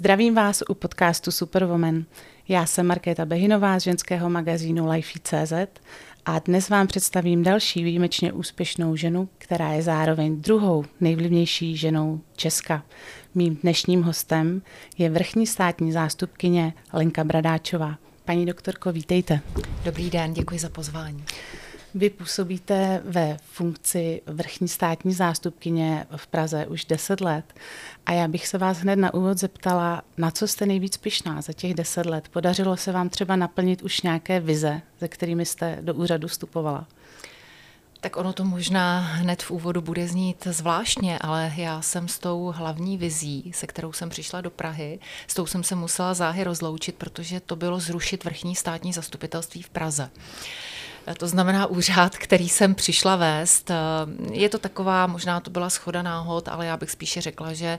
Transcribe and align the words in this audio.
Zdravím 0.00 0.34
vás 0.34 0.62
u 0.68 0.74
podcastu 0.74 1.30
Superwoman. 1.30 2.04
Já 2.48 2.66
jsem 2.66 2.86
Markéta 2.86 3.24
Behinová 3.24 3.78
z 3.78 3.82
ženského 3.82 4.30
magazínu 4.30 4.90
Life.cz 4.90 5.52
a 6.26 6.38
dnes 6.38 6.68
vám 6.68 6.86
představím 6.86 7.42
další 7.42 7.84
výjimečně 7.84 8.32
úspěšnou 8.32 8.96
ženu, 8.96 9.28
která 9.38 9.72
je 9.72 9.82
zároveň 9.82 10.40
druhou 10.40 10.84
nejvlivnější 11.00 11.76
ženou 11.76 12.20
Česka. 12.36 12.82
Mým 13.34 13.56
dnešním 13.56 14.02
hostem 14.02 14.62
je 14.98 15.10
vrchní 15.10 15.46
státní 15.46 15.92
zástupkyně 15.92 16.72
Lenka 16.92 17.24
Bradáčová. 17.24 17.98
Paní 18.24 18.46
doktorko, 18.46 18.92
vítejte. 18.92 19.40
Dobrý 19.84 20.10
den, 20.10 20.34
děkuji 20.34 20.60
za 20.60 20.68
pozvání. 20.68 21.24
Vy 21.94 22.10
působíte 22.10 23.02
ve 23.04 23.36
funkci 23.52 24.22
vrchní 24.26 24.68
státní 24.68 25.12
zástupkyně 25.12 26.06
v 26.16 26.26
Praze 26.26 26.66
už 26.66 26.84
10 26.84 27.20
let 27.20 27.54
a 28.06 28.12
já 28.12 28.28
bych 28.28 28.46
se 28.46 28.58
vás 28.58 28.78
hned 28.78 28.96
na 28.96 29.14
úvod 29.14 29.38
zeptala, 29.38 30.02
na 30.16 30.30
co 30.30 30.48
jste 30.48 30.66
nejvíc 30.66 30.96
pyšná 30.96 31.42
za 31.42 31.52
těch 31.52 31.74
10 31.74 32.06
let. 32.06 32.28
Podařilo 32.28 32.76
se 32.76 32.92
vám 32.92 33.08
třeba 33.08 33.36
naplnit 33.36 33.82
už 33.82 34.02
nějaké 34.02 34.40
vize, 34.40 34.82
ze 35.00 35.08
kterými 35.08 35.46
jste 35.46 35.78
do 35.80 35.94
úřadu 35.94 36.28
vstupovala? 36.28 36.86
Tak 38.00 38.16
ono 38.16 38.32
to 38.32 38.44
možná 38.44 38.98
hned 39.00 39.42
v 39.42 39.50
úvodu 39.50 39.80
bude 39.80 40.08
znít 40.08 40.46
zvláštně, 40.50 41.18
ale 41.18 41.52
já 41.56 41.82
jsem 41.82 42.08
s 42.08 42.18
tou 42.18 42.52
hlavní 42.56 42.98
vizí, 42.98 43.52
se 43.54 43.66
kterou 43.66 43.92
jsem 43.92 44.08
přišla 44.08 44.40
do 44.40 44.50
Prahy, 44.50 44.98
s 45.26 45.34
tou 45.34 45.46
jsem 45.46 45.62
se 45.62 45.74
musela 45.74 46.14
záhy 46.14 46.44
rozloučit, 46.44 46.94
protože 46.94 47.40
to 47.40 47.56
bylo 47.56 47.80
zrušit 47.80 48.24
vrchní 48.24 48.56
státní 48.56 48.92
zastupitelství 48.92 49.62
v 49.62 49.70
Praze. 49.70 50.10
To 51.18 51.28
znamená 51.28 51.66
úřad, 51.66 52.16
který 52.16 52.48
jsem 52.48 52.74
přišla 52.74 53.16
vést. 53.16 53.70
Je 54.32 54.48
to 54.48 54.58
taková, 54.58 55.06
možná 55.06 55.40
to 55.40 55.50
byla 55.50 55.70
schoda 55.70 56.02
náhod, 56.02 56.48
ale 56.48 56.66
já 56.66 56.76
bych 56.76 56.90
spíše 56.90 57.20
řekla, 57.20 57.52
že 57.52 57.78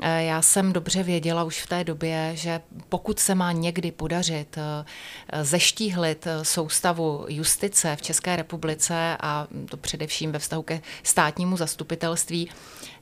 eh, 0.00 0.22
já 0.22 0.42
jsem 0.42 0.72
dobře 0.72 1.02
věděla 1.02 1.44
už 1.44 1.62
v 1.62 1.66
té 1.66 1.84
době, 1.84 2.32
že 2.34 2.60
pokud 2.88 3.18
se 3.18 3.34
má 3.34 3.52
někdy 3.52 3.92
podařit 3.92 4.58
eh, 4.58 5.44
zeštíhlit 5.44 6.26
eh, 6.26 6.44
soustavu 6.44 7.26
justice 7.28 7.96
v 7.96 8.02
České 8.02 8.36
republice 8.36 9.16
a 9.20 9.46
to 9.70 9.76
především 9.76 10.32
ve 10.32 10.38
vztahu 10.38 10.62
ke 10.62 10.80
státnímu 11.02 11.56
zastupitelství, 11.56 12.50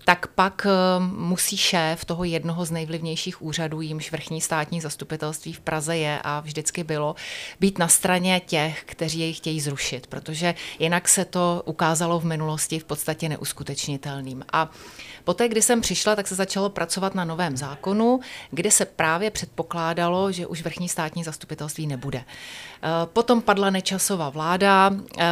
tak 0.05 0.27
pak 0.27 0.67
eh, 0.67 1.00
musí 1.00 1.56
šéf 1.56 2.05
toho 2.05 2.25
jednoho 2.25 2.64
z 2.64 2.70
nejvlivnějších 2.70 3.42
úřadů, 3.42 3.81
jímž 3.81 4.12
vrchní 4.12 4.41
státní 4.41 4.81
zastupitelství 4.81 5.53
v 5.53 5.61
Praze 5.61 5.97
je 5.97 6.20
a 6.25 6.41
vždycky 6.41 6.84
bylo, 6.84 7.14
být 7.61 7.78
na 7.78 7.89
straně 7.89 8.41
těch, 8.47 8.84
kteří 8.86 9.20
jej 9.20 9.33
chtějí 9.33 9.61
zrušit, 9.61 10.06
protože 10.06 10.55
jinak 10.78 11.08
se 11.08 11.25
to 11.25 11.62
ukázalo 11.64 12.20
v 12.20 12.25
minulosti 12.25 12.78
v 12.78 12.84
podstatě 12.84 13.28
neuskutečnitelným. 13.28 14.45
A 14.53 14.70
Poté, 15.25 15.48
kdy 15.48 15.62
jsem 15.62 15.80
přišla, 15.80 16.17
tak 16.17 16.28
se 16.28 16.34
začalo 16.34 16.70
pracovat 16.70 17.14
na 17.14 17.25
novém 17.25 17.56
zákonu, 17.56 18.20
kde 18.50 18.70
se 18.70 18.84
právě 18.84 19.30
předpokládalo, 19.30 20.33
že 20.33 20.47
už 20.47 20.62
vrchní 20.62 20.89
státní 20.89 21.25
zastupitelství 21.25 21.86
nebude. 21.86 22.19
Eh, 22.19 22.89
potom 23.06 23.42
padla 23.42 23.70
nečasová 23.70 24.30
vláda, 24.30 24.91
eh, 25.19 25.25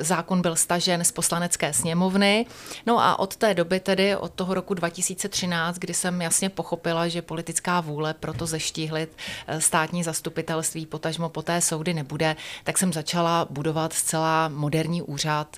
zákon 0.00 0.42
byl 0.42 0.56
stažen 0.56 1.04
z 1.04 1.12
poslanecké 1.12 1.72
sněmovny, 1.72 2.46
no 2.86 3.00
a 3.00 3.18
od 3.18 3.36
té 3.36 3.54
doby 3.54 3.69
tedy, 3.78 4.16
od 4.16 4.32
toho 4.32 4.54
roku 4.54 4.74
2013, 4.74 5.78
kdy 5.78 5.94
jsem 5.94 6.22
jasně 6.22 6.48
pochopila, 6.48 7.08
že 7.08 7.22
politická 7.22 7.80
vůle 7.80 8.14
proto 8.14 8.46
zeštíhlit 8.46 9.16
eh, 9.46 9.60
státní 9.60 10.02
zastupitelství, 10.04 10.86
potažmo 10.86 11.28
poté 11.28 11.60
soudy 11.60 11.94
nebude, 11.94 12.36
tak 12.64 12.78
jsem 12.78 12.92
začala 12.92 13.46
budovat 13.50 13.92
zcela 13.92 14.48
moderní 14.48 15.02
úřad 15.02 15.56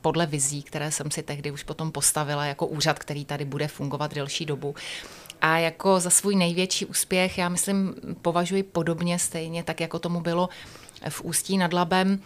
podle 0.00 0.26
vizí, 0.26 0.62
které 0.62 0.92
jsem 0.92 1.10
si 1.10 1.22
tehdy 1.22 1.50
už 1.50 1.62
potom 1.62 1.92
postavila 1.92 2.44
jako 2.44 2.66
úřad, 2.66 2.98
který 2.98 3.24
tady 3.24 3.44
bude 3.44 3.68
fungovat 3.68 4.14
delší 4.14 4.46
dobu. 4.46 4.74
A 5.40 5.58
jako 5.58 6.00
za 6.00 6.10
svůj 6.10 6.36
největší 6.36 6.86
úspěch, 6.86 7.38
já 7.38 7.48
myslím, 7.48 7.94
považuji 8.22 8.62
podobně 8.62 9.18
stejně, 9.18 9.62
tak 9.62 9.80
jako 9.80 9.98
tomu 9.98 10.20
bylo 10.20 10.48
v 11.08 11.20
Ústí 11.24 11.58
nad 11.58 11.72
Labem, 11.72 12.20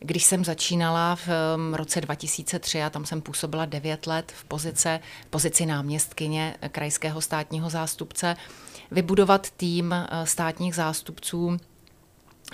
když 0.00 0.24
jsem 0.24 0.44
začínala 0.44 1.16
v 1.16 1.28
roce 1.72 2.00
2003 2.00 2.82
a 2.82 2.90
tam 2.90 3.06
jsem 3.06 3.20
působila 3.20 3.64
9 3.64 4.06
let 4.06 4.32
v 4.36 4.44
pozice, 4.44 5.00
pozici 5.30 5.66
náměstkyně 5.66 6.56
krajského 6.72 7.20
státního 7.20 7.70
zástupce, 7.70 8.36
vybudovat 8.90 9.50
tým 9.50 9.90
uh, 9.90 10.24
státních 10.24 10.74
zástupců 10.74 11.56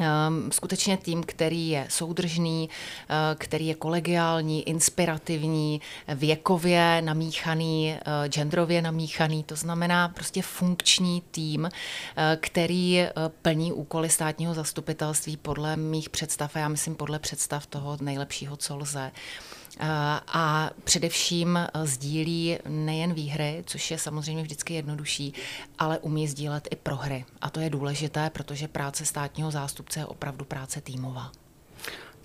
Um, 0.00 0.52
skutečně 0.52 0.96
tým, 0.96 1.22
který 1.22 1.68
je 1.68 1.86
soudržný, 1.90 2.68
uh, 2.68 3.16
který 3.38 3.66
je 3.66 3.74
kolegiální, 3.74 4.68
inspirativní, 4.68 5.80
věkově 6.14 7.02
namíchaný, 7.02 7.96
uh, 8.06 8.28
genderově 8.28 8.82
namíchaný, 8.82 9.44
to 9.44 9.56
znamená 9.56 10.08
prostě 10.08 10.42
funkční 10.42 11.22
tým, 11.30 11.60
uh, 11.64 11.70
který 12.40 13.06
plní 13.42 13.72
úkoly 13.72 14.10
státního 14.10 14.54
zastupitelství 14.54 15.36
podle 15.36 15.76
mých 15.76 16.10
představ 16.10 16.56
a 16.56 16.58
já 16.58 16.68
myslím 16.68 16.94
podle 16.94 17.18
představ 17.18 17.66
toho 17.66 17.98
nejlepšího, 18.00 18.56
co 18.56 18.76
lze 18.76 19.12
a 19.80 20.70
především 20.84 21.58
sdílí 21.84 22.58
nejen 22.68 23.14
výhry, 23.14 23.64
což 23.66 23.90
je 23.90 23.98
samozřejmě 23.98 24.42
vždycky 24.42 24.74
jednodušší, 24.74 25.34
ale 25.78 25.98
umí 25.98 26.28
sdílet 26.28 26.68
i 26.70 26.76
prohry. 26.76 27.24
A 27.40 27.50
to 27.50 27.60
je 27.60 27.70
důležité, 27.70 28.30
protože 28.30 28.68
práce 28.68 29.06
státního 29.06 29.50
zástupce 29.50 30.00
je 30.00 30.06
opravdu 30.06 30.44
práce 30.44 30.80
týmová. 30.80 31.32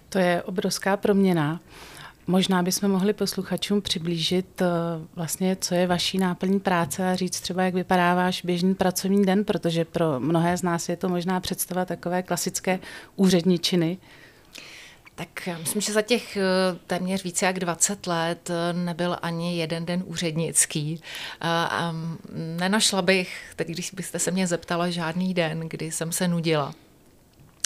To 0.10 0.20
je 0.20 0.44
obrovská 0.44 0.98
proměna. 0.98 1.60
Možná 2.28 2.64
bychom 2.64 2.92
mohli 2.92 3.14
posluchačům 3.14 3.82
přiblížit 3.82 4.62
eh, 4.62 4.66
vlastně, 5.16 5.58
co 5.62 5.76
je 5.76 5.88
vaší 5.88 6.18
náplní 6.18 6.60
práce 6.60 7.12
a 7.12 7.16
říct 7.16 7.42
třeba, 7.42 7.64
jak 7.64 7.74
vypadá 7.74 8.16
váš 8.16 8.42
běžný 8.42 8.76
pracovní 8.76 9.26
den, 9.26 9.46
protože 9.46 9.86
pro 9.86 10.20
mnohé 10.20 10.58
z 10.58 10.64
nás 10.64 10.90
je 10.90 10.96
to 10.96 11.10
možná 11.10 11.40
představa 11.40 11.86
takové 11.86 12.24
klasické 12.24 12.80
úředničiny. 13.16 13.98
Tak 15.20 15.48
já 15.48 15.58
myslím, 15.58 15.82
že 15.82 15.94
za 15.94 16.02
těch 16.02 16.38
eh, 16.38 16.42
téměř 16.88 17.24
více 17.24 17.46
jak 17.46 17.60
20 17.60 18.08
let 18.08 18.50
eh, 18.50 18.74
nebyl 18.74 19.18
ani 19.22 19.58
jeden 19.58 19.86
den 19.86 20.04
úřednický. 20.06 21.02
Eh, 21.02 21.48
a 21.50 21.96
nenašla 22.34 23.02
bych, 23.02 23.54
teď 23.56 23.68
když 23.68 23.92
byste 23.92 24.20
se 24.20 24.32
mě 24.32 24.48
zeptala, 24.48 24.90
žádný 24.90 25.34
den, 25.34 25.60
kdy 25.60 25.92
jsem 25.92 26.12
se 26.12 26.28
nudila. 26.28 26.74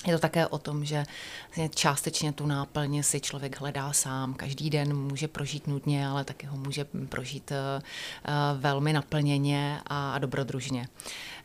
Je 0.07 0.13
to 0.13 0.19
také 0.19 0.47
o 0.47 0.57
tom, 0.57 0.85
že 0.85 1.05
částečně 1.75 2.31
tu 2.31 2.45
náplně 2.45 3.03
si 3.03 3.21
člověk 3.21 3.59
hledá 3.59 3.93
sám. 3.93 4.33
Každý 4.33 4.69
den 4.69 4.97
může 4.97 5.27
prožít 5.27 5.67
nudně, 5.67 6.07
ale 6.07 6.23
taky 6.23 6.45
ho 6.45 6.57
může 6.57 6.85
prožít 7.09 7.51
velmi 8.57 8.93
naplněně 8.93 9.81
a 9.87 10.19
dobrodružně. 10.19 10.87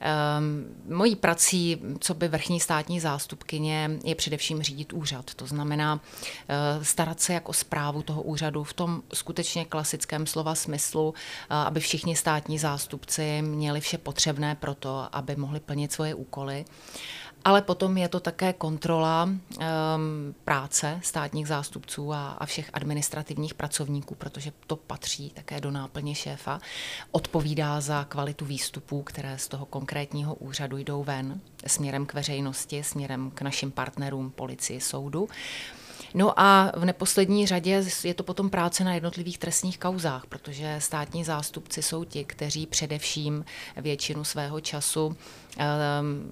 Ehm, 0.01 0.65
mojí 0.89 1.17
prací, 1.17 1.77
co 2.01 2.15
by 2.15 2.29
vrchní 2.29 2.61
státní 2.61 3.01
zástupkyně, 3.01 3.91
je 4.05 4.15
především 4.15 4.63
řídit 4.63 4.93
úřad. 4.93 5.35
To 5.35 5.47
znamená 5.47 6.01
eh, 6.49 6.85
starat 6.85 7.21
se 7.21 7.33
jako 7.33 7.53
zprávu 7.53 8.03
toho 8.03 8.23
úřadu 8.23 8.65
v 8.65 8.73
tom 8.73 9.03
skutečně 9.15 9.65
klasickém 9.65 10.27
slova 10.27 10.55
smyslu, 10.55 11.15
eh, 11.17 11.55
aby 11.55 11.81
všichni 11.81 12.17
státní 12.17 12.59
zástupci 12.59 13.43
měli 13.43 13.81
vše 13.81 13.99
potřebné 13.99 14.55
pro 14.55 14.75
to, 14.75 15.09
aby 15.13 15.37
mohli 15.37 15.61
plnit 15.61 15.93
svoje 15.93 16.15
úkoly. 16.15 16.65
Ale 17.49 17.63
potom 17.63 17.97
je 17.97 18.09
to 18.09 18.21
také 18.21 18.53
kontrola 18.53 19.25
um, 19.25 19.39
práce 20.45 21.01
státních 21.03 21.49
zástupců 21.49 22.13
a, 22.13 22.31
a 22.31 22.47
všech 22.47 22.71
administrativních 22.73 23.55
pracovníků, 23.55 24.15
protože 24.15 24.53
to 24.67 24.77
patří 24.77 25.31
také 25.31 25.61
do 25.61 25.71
náplně 25.71 26.15
šéfa. 26.15 26.61
Odpovídá 27.11 27.81
za 27.81 28.05
kvalitu 28.05 28.45
výstupů, 28.45 29.03
které 29.03 29.39
z 29.39 29.49
toho 29.49 29.67
konkrétního 29.67 30.35
úřadu 30.35 30.77
jdou 30.77 31.05
ven 31.05 31.41
směrem 31.67 32.07
k 32.07 32.15
veřejnosti, 32.15 32.83
směrem 32.83 33.31
k 33.31 33.43
našim 33.43 33.71
partnerům, 33.71 34.31
policii, 34.31 34.81
soudu. 34.81 35.29
No 36.15 36.41
a 36.41 36.73
v 36.77 36.85
neposlední 36.85 37.47
řadě 37.47 37.85
je 38.05 38.15
to 38.15 38.23
potom 38.23 38.51
práce 38.51 38.85
na 38.85 38.95
jednotlivých 38.95 39.39
trestních 39.39 39.79
kauzách, 39.79 40.27
protože 40.27 40.77
státní 40.79 41.25
zástupci 41.25 41.83
jsou 41.83 42.05
ti, 42.05 42.25
kteří 42.25 42.67
především 42.67 43.45
většinu 43.77 44.25
svého 44.25 44.61
času 44.61 45.17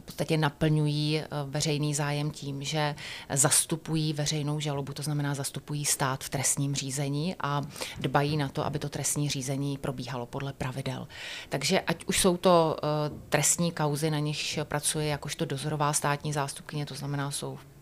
v 0.01 0.05
podstatě 0.05 0.37
naplňují 0.37 1.19
eh, 1.19 1.27
veřejný 1.45 1.95
zájem 1.95 2.31
tím, 2.31 2.63
že 2.63 2.95
zastupují 3.33 4.13
veřejnou 4.13 4.61
žalobu, 4.61 4.93
to 4.93 5.03
znamená 5.03 5.35
zastupují 5.35 5.85
stát 5.85 6.25
v 6.25 6.29
trestním 6.29 6.75
řízení 6.75 7.35
a 7.41 7.63
dbají 8.01 8.37
na 8.37 8.49
to, 8.49 8.67
aby 8.67 8.79
to 8.79 8.89
trestní 8.89 9.29
řízení 9.29 9.79
probíhalo 9.79 10.27
podle 10.27 10.53
pravidel. 10.53 11.09
Takže 11.49 11.81
ať 11.81 12.05
už 12.05 12.21
jsou 12.21 12.37
to 12.37 12.77
eh, 12.79 12.87
trestní 13.29 13.73
kauzy, 13.73 14.11
na 14.11 14.19
nich 14.19 14.59
pracuje 14.63 15.07
jakožto 15.07 15.45
dozorová 15.45 15.93
státní 15.93 16.33
zástupkyně, 16.33 16.87
to 16.87 16.95
znamená 16.95 17.31
jsou 17.31 17.59
Mm, 17.59 17.76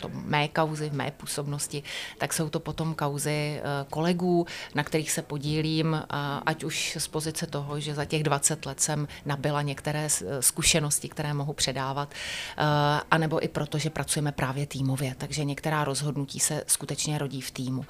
to 0.00 0.08
mé 0.08 0.48
kauzy, 0.48 0.90
v 0.90 0.94
mé 0.94 1.10
působnosti, 1.10 1.82
tak 2.18 2.32
jsou 2.32 2.48
to 2.48 2.60
potom 2.60 2.94
kauzy 2.94 3.60
eh, 3.60 3.62
kolegů, 3.90 4.46
na 4.74 4.82
kterých 4.82 5.10
se 5.10 5.22
podílím, 5.22 6.02
ať 6.46 6.64
už 6.64 6.96
z 7.00 7.08
pozice 7.08 7.46
toho, 7.46 7.80
že 7.80 7.94
za 7.94 8.04
těch 8.04 8.22
20 8.22 8.66
let 8.66 8.80
jsem 8.80 9.08
nabila 9.24 9.62
některé 9.62 10.06
eh, 10.06 10.42
zkušenosti, 10.42 11.08
které 11.08 11.34
mohu 11.34 11.52
předávat, 11.52 12.14
eh, 12.14 12.62
anebo 13.10 13.44
i 13.44 13.48
proto, 13.48 13.78
že 13.78 13.90
pracujeme 13.90 14.32
právě 14.32 14.66
týmově, 14.66 15.14
takže 15.18 15.44
některá 15.44 15.84
rozhodnutí 15.84 16.40
se 16.40 16.64
skutečně 16.66 17.18
rodí 17.18 17.40
v 17.40 17.50
týmu. 17.50 17.84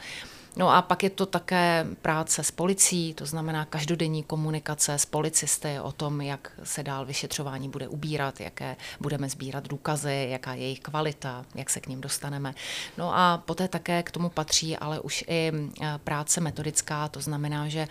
No 0.57 0.71
a 0.71 0.83
pak 0.83 1.03
je 1.03 1.11
to 1.11 1.27
také 1.27 1.87
práce 2.03 2.45
s 2.45 2.51
policií, 2.51 3.15
to 3.15 3.27
znamená 3.27 3.65
každodenní 3.65 4.23
komunikace 4.23 4.95
s 4.95 5.07
policisty 5.07 5.81
o 5.81 5.93
tom, 5.93 6.21
jak 6.21 6.53
se 6.63 6.83
dál 6.83 7.07
vyšetřování 7.07 7.69
bude 7.69 7.89
ubírat, 7.89 8.41
jaké 8.41 8.77
budeme 9.01 9.29
sbírat 9.29 9.69
důkazy, 9.69 10.27
jaká 10.31 10.55
je 10.55 10.63
jejich 10.63 10.81
kvalita, 10.81 11.45
jak 11.55 11.71
se 11.71 11.81
k 11.81 11.87
ním 11.87 12.01
dostaneme. 12.01 12.55
No 12.99 13.17
a 13.17 13.43
poté 13.47 13.69
také 13.69 14.03
k 14.03 14.11
tomu 14.11 14.29
patří 14.29 14.77
ale 14.77 15.01
už 15.01 15.25
i 15.29 15.53
eh, 15.83 15.99
práce 16.05 16.41
metodická, 16.41 17.09
to 17.09 17.21
znamená, 17.21 17.69
že 17.69 17.89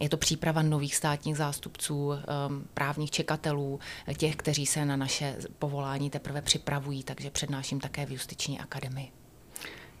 je 0.00 0.08
to 0.08 0.16
příprava 0.16 0.62
nových 0.62 0.96
státních 0.96 1.36
zástupců, 1.36 2.12
ehm, 2.12 2.64
právních 2.74 3.10
čekatelů, 3.10 3.80
těch, 4.16 4.36
kteří 4.36 4.66
se 4.66 4.84
na 4.84 4.96
naše 4.96 5.36
povolání 5.58 6.10
teprve 6.10 6.42
připravují, 6.42 7.02
takže 7.02 7.30
přednáším 7.30 7.80
také 7.80 8.06
v 8.06 8.10
Justiční 8.10 8.60
akademii. 8.60 9.21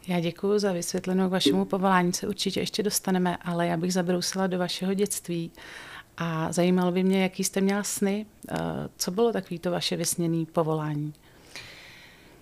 Já 0.06 0.20
děkuji 0.20 0.58
za 0.58 0.72
vysvětlenou 0.72 1.28
k 1.28 1.32
vašemu 1.32 1.64
povolání, 1.64 2.12
se 2.12 2.28
určitě 2.28 2.60
ještě 2.60 2.82
dostaneme, 2.82 3.36
ale 3.36 3.66
já 3.66 3.76
bych 3.76 3.92
zabrousila 3.92 4.46
do 4.46 4.58
vašeho 4.58 4.94
dětství 4.94 5.50
a 6.16 6.52
zajímalo 6.52 6.92
by 6.92 7.02
mě, 7.02 7.22
jaký 7.22 7.44
jste 7.44 7.60
měla 7.60 7.82
sny, 7.82 8.26
eh, 8.48 8.54
co 8.96 9.10
bylo 9.10 9.32
takový 9.32 9.58
to 9.58 9.70
vaše 9.70 9.96
vysněné 9.96 10.46
povolání? 10.46 11.14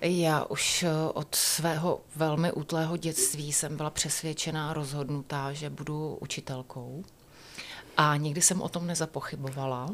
Já 0.01 0.45
už 0.45 0.83
eh, 0.83 0.89
od 1.15 1.35
svého 1.35 2.01
velmi 2.17 2.53
útlého 2.53 2.97
dětství 2.97 3.53
jsem 3.53 3.77
byla 3.77 3.91
přesvědčená 3.91 4.71
a 4.71 4.73
rozhodnutá, 4.73 5.53
že 5.53 5.71
budu 5.71 6.19
učitelkou. 6.21 7.05
A 7.97 8.17
nikdy 8.17 8.43
jsem 8.43 8.63
o 8.63 8.69
tom 8.69 8.87
nezapochybovala. 8.87 9.91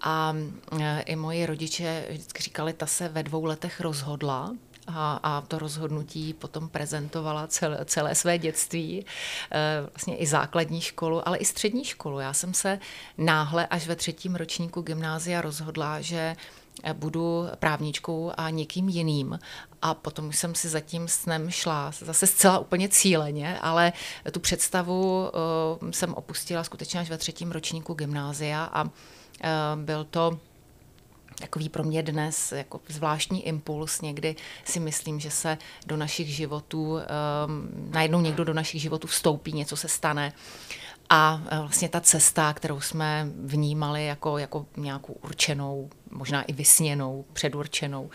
A 0.00 0.36
eh, 0.80 1.00
i 1.00 1.16
moji 1.16 1.46
rodiče 1.46 2.06
vždycky 2.10 2.42
říkali, 2.42 2.72
ta 2.72 2.86
se 2.86 3.08
ve 3.08 3.22
dvou 3.22 3.44
letech 3.44 3.80
rozhodla, 3.80 4.52
a, 4.86 5.20
a 5.22 5.40
to 5.40 5.58
rozhodnutí 5.58 6.32
potom 6.32 6.68
prezentovala 6.68 7.46
celé, 7.46 7.84
celé 7.84 8.14
své 8.14 8.38
dětství, 8.38 9.06
eh, 9.50 9.86
vlastně 9.92 10.16
i 10.16 10.26
základní 10.26 10.80
školu, 10.80 11.28
ale 11.28 11.38
i 11.38 11.44
střední 11.44 11.84
školu. 11.84 12.18
Já 12.20 12.32
jsem 12.32 12.54
se 12.54 12.78
náhle 13.18 13.66
až 13.66 13.86
ve 13.86 13.96
třetím 13.96 14.34
ročníku 14.34 14.82
gymnázia 14.82 15.40
rozhodla, 15.40 16.00
že 16.00 16.36
eh, 16.82 16.94
budu 16.94 17.48
právničkou 17.58 18.32
a 18.36 18.50
někým 18.50 18.88
jiným. 18.88 19.38
A 19.82 19.94
potom 19.94 20.32
jsem 20.32 20.54
si 20.54 20.68
za 20.68 20.80
tím 20.80 21.08
snem 21.08 21.50
šla, 21.50 21.92
zase 21.98 22.26
zcela 22.26 22.58
úplně 22.58 22.88
cíleně, 22.88 23.58
ale 23.58 23.92
tu 24.32 24.40
představu 24.40 25.30
uh, 25.82 25.90
jsem 25.90 26.14
opustila 26.14 26.64
skutečně 26.64 27.00
až 27.00 27.10
ve 27.10 27.18
třetím 27.18 27.52
ročníku 27.52 27.94
gymnázia 27.94 28.64
a 28.64 28.82
uh, 28.84 28.90
byl 29.76 30.04
to 30.04 30.38
takový 31.38 31.68
pro 31.68 31.84
mě 31.84 32.02
dnes 32.02 32.52
jako 32.52 32.80
zvláštní 32.88 33.46
impuls. 33.46 34.00
Někdy 34.00 34.36
si 34.64 34.80
myslím, 34.80 35.20
že 35.20 35.30
se 35.30 35.58
do 35.86 35.96
našich 35.96 36.28
životů, 36.28 36.92
um, 36.92 37.00
najednou 37.90 38.20
někdo 38.20 38.44
do 38.44 38.54
našich 38.54 38.82
životů 38.82 39.06
vstoupí, 39.06 39.52
něco 39.52 39.76
se 39.76 39.88
stane. 39.88 40.32
A 41.10 41.42
eh, 41.50 41.58
vlastně 41.58 41.88
ta 41.88 42.00
cesta, 42.00 42.52
kterou 42.52 42.80
jsme 42.80 43.28
vnímali 43.44 44.06
jako, 44.06 44.38
jako 44.38 44.66
nějakou 44.76 45.12
určenou, 45.12 45.90
možná 46.10 46.42
i 46.42 46.52
vysněnou, 46.52 47.24
předurčenou, 47.32 48.02
uh, 48.02 48.10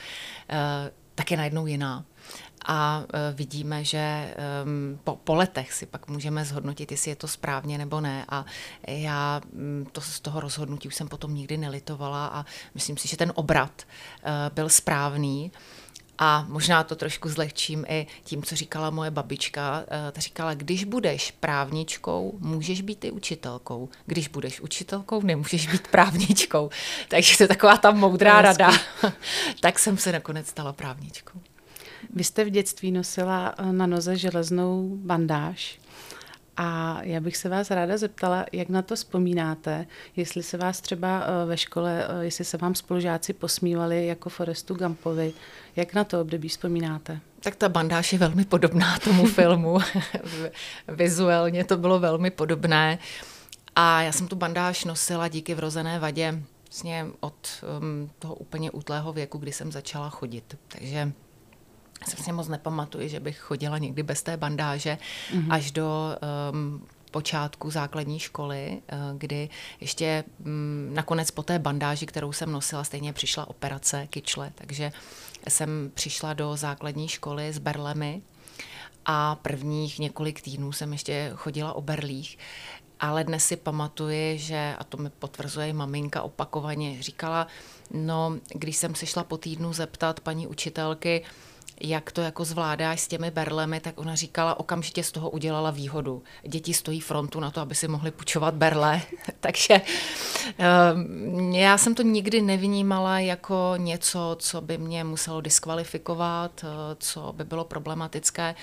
tak 1.16 1.32
je 1.32 1.38
najednou 1.38 1.66
jiná 1.66 2.06
a 2.66 3.04
e, 3.14 3.34
vidíme, 3.34 3.84
že 3.84 4.36
po, 5.04 5.16
po 5.16 5.36
letech 5.36 5.74
si 5.74 5.86
pak 5.86 6.08
můžeme 6.08 6.46
zhodnotit, 6.46 6.92
jestli 6.92 7.12
je 7.12 7.16
to 7.16 7.28
správně 7.28 7.78
nebo 7.78 8.02
ne. 8.02 8.26
A 8.30 8.46
já 8.88 9.42
to 9.92 10.02
z 10.02 10.20
toho 10.20 10.40
rozhodnutí 10.40 10.88
už 10.88 10.96
jsem 10.96 11.08
potom 11.08 11.36
nikdy 11.36 11.58
nelitovala 11.58 12.28
a 12.28 12.46
myslím 12.74 12.98
si, 12.98 13.08
že 13.08 13.18
ten 13.18 13.32
obrat 13.36 13.84
e, 14.24 14.50
byl 14.50 14.70
správný. 14.70 15.52
A 16.22 16.46
možná 16.48 16.84
to 16.84 16.96
trošku 16.96 17.30
zlehčím 17.30 17.86
i 17.88 18.08
tím, 18.24 18.44
co 18.44 18.56
říkala 18.56 18.90
moje 18.90 19.12
babička. 19.12 19.84
E, 19.92 20.12
ta 20.12 20.22
říkala, 20.22 20.54
když 20.54 20.84
budeš 20.84 21.32
právničkou, 21.32 22.38
můžeš 22.40 22.82
být 22.82 23.06
i 23.06 23.12
učitelkou. 23.12 23.90
Když 24.06 24.28
budeš 24.28 24.62
učitelkou, 24.62 25.22
nemůžeš 25.22 25.68
být 25.68 25.88
právničkou. 25.88 26.70
Takže 27.08 27.38
to 27.38 27.44
je 27.44 27.48
taková 27.48 27.78
ta 27.78 27.92
moudrá 27.92 28.42
rada. 28.42 28.72
tak 29.62 29.80
jsem 29.80 29.98
se 29.98 30.12
nakonec 30.12 30.48
stala 30.48 30.74
právničkou. 30.74 31.42
Vy 32.14 32.24
jste 32.24 32.46
v 32.46 32.50
dětství 32.50 32.92
nosila 32.92 33.56
eh, 33.58 33.74
na 33.74 33.86
noze 33.86 34.18
železnou 34.18 34.90
bandáž. 34.96 35.80
A 36.58 37.00
já 37.04 37.20
bych 37.20 37.38
se 37.38 37.50
vás 37.50 37.72
ráda 37.72 37.98
zeptala, 37.98 38.46
jak 38.52 38.70
na 38.70 38.82
to 38.82 38.96
vzpomínáte, 38.96 39.88
jestli 40.16 40.44
se 40.44 40.58
vás 40.58 40.82
třeba 40.82 41.24
eh, 41.24 41.46
ve 41.46 41.58
škole, 41.58 42.08
eh, 42.10 42.26
jestli 42.26 42.46
se 42.46 42.58
vám 42.58 42.76
spolužáci 42.76 43.34
posmívali 43.34 44.08
jako 44.08 44.30
Forestu 44.30 44.74
Gumpovi, 44.76 45.34
jak 45.76 45.94
na 45.94 46.04
to 46.04 46.22
období 46.22 46.50
vzpomínáte? 46.50 47.20
Tak 47.40 47.56
ta 47.56 47.70
bandáž 47.70 48.14
je 48.14 48.20
velmi 48.20 48.46
podobná 48.46 49.00
tomu 49.00 49.26
filmu. 49.36 49.80
Vizuálně 50.88 51.64
to 51.64 51.78
bylo 51.78 52.00
velmi 52.00 52.32
podobné. 52.32 53.00
A 53.76 54.02
já 54.02 54.12
jsem 54.12 54.28
tu 54.28 54.36
bandáž 54.36 54.86
nosila 54.86 55.28
díky 55.28 55.54
vrozené 55.54 56.00
vadě 56.00 56.44
vlastně 56.70 57.06
od 57.20 57.48
um, 57.82 58.10
toho 58.20 58.36
úplně 58.36 58.72
útlého 58.72 59.14
věku, 59.14 59.38
kdy 59.38 59.52
jsem 59.52 59.72
začala 59.72 60.10
chodit. 60.10 60.58
Takže 60.68 61.12
jsem 62.08 62.24
si 62.24 62.32
moc 62.32 62.48
nepamatuji, 62.48 63.10
že 63.10 63.20
bych 63.20 63.38
chodila 63.38 63.78
někdy 63.78 64.04
bez 64.04 64.24
té 64.24 64.38
bandáže 64.38 64.98
mm-hmm. 65.32 65.54
až 65.54 65.72
do 65.72 66.18
um, 66.52 66.86
počátku 67.12 67.72
základní 67.72 68.20
školy, 68.20 68.82
uh, 68.94 69.18
kdy 69.18 69.50
ještě 69.82 70.24
um, 70.46 70.90
nakonec 70.94 71.32
po 71.32 71.44
té 71.44 71.60
bandáži, 71.60 72.06
kterou 72.06 72.32
jsem 72.32 72.52
nosila, 72.52 72.84
stejně 72.84 73.14
přišla 73.14 73.50
operace 73.50 74.08
kyčle, 74.08 74.52
takže 74.56 74.92
jsem 75.48 75.92
přišla 75.94 76.34
do 76.34 76.56
základní 76.56 77.08
školy 77.08 77.54
s 77.54 77.58
berlemi 77.58 78.22
a 79.06 79.36
prvních 79.36 80.00
několik 80.00 80.42
týdnů 80.42 80.72
jsem 80.72 80.92
ještě 80.92 81.32
chodila 81.36 81.74
o 81.74 81.82
berlích. 81.82 82.38
Ale 83.00 83.24
dnes 83.24 83.46
si 83.46 83.56
pamatuji, 83.56 84.38
že, 84.38 84.76
a 84.80 84.84
to 84.84 84.98
mi 84.98 85.10
potvrzuje 85.10 85.74
maminka 85.74 86.22
opakovaně, 86.22 87.04
říkala, 87.04 87.48
no, 87.92 88.38
když 88.54 88.78
jsem 88.78 88.96
se 88.96 89.06
šla 89.06 89.24
po 89.24 89.38
týdnu 89.38 89.74
zeptat 89.74 90.20
paní 90.20 90.48
učitelky, 90.48 91.24
jak 91.82 92.12
to 92.12 92.22
jako 92.22 92.46
zvládáš 92.46 93.00
s 93.02 93.08
těmi 93.08 93.32
berlemi, 93.32 93.80
tak 93.80 94.00
ona 94.00 94.16
říkala, 94.16 94.60
okamžitě 94.60 95.04
z 95.04 95.12
toho 95.12 95.30
udělala 95.30 95.72
výhodu. 95.72 96.24
Děti 96.48 96.74
stojí 96.74 97.00
frontu 97.00 97.40
na 97.40 97.52
to, 97.52 97.62
aby 97.62 97.76
si 97.76 97.88
mohli 97.88 98.12
půjčovat 98.12 98.54
berle. 98.54 99.02
Takže 99.40 99.82
ehm, 100.58 101.52
já 101.54 101.78
jsem 101.78 101.96
to 101.96 102.04
nikdy 102.04 102.42
nevnímala 102.42 103.20
jako 103.20 103.74
něco, 103.78 104.36
co 104.40 104.62
by 104.62 104.78
mě 104.78 105.04
muselo 105.04 105.42
diskvalifikovat, 105.42 106.64
eh, 106.64 106.96
co 107.00 107.34
by 107.38 107.44
bylo 107.44 107.64
problematické 107.64 108.56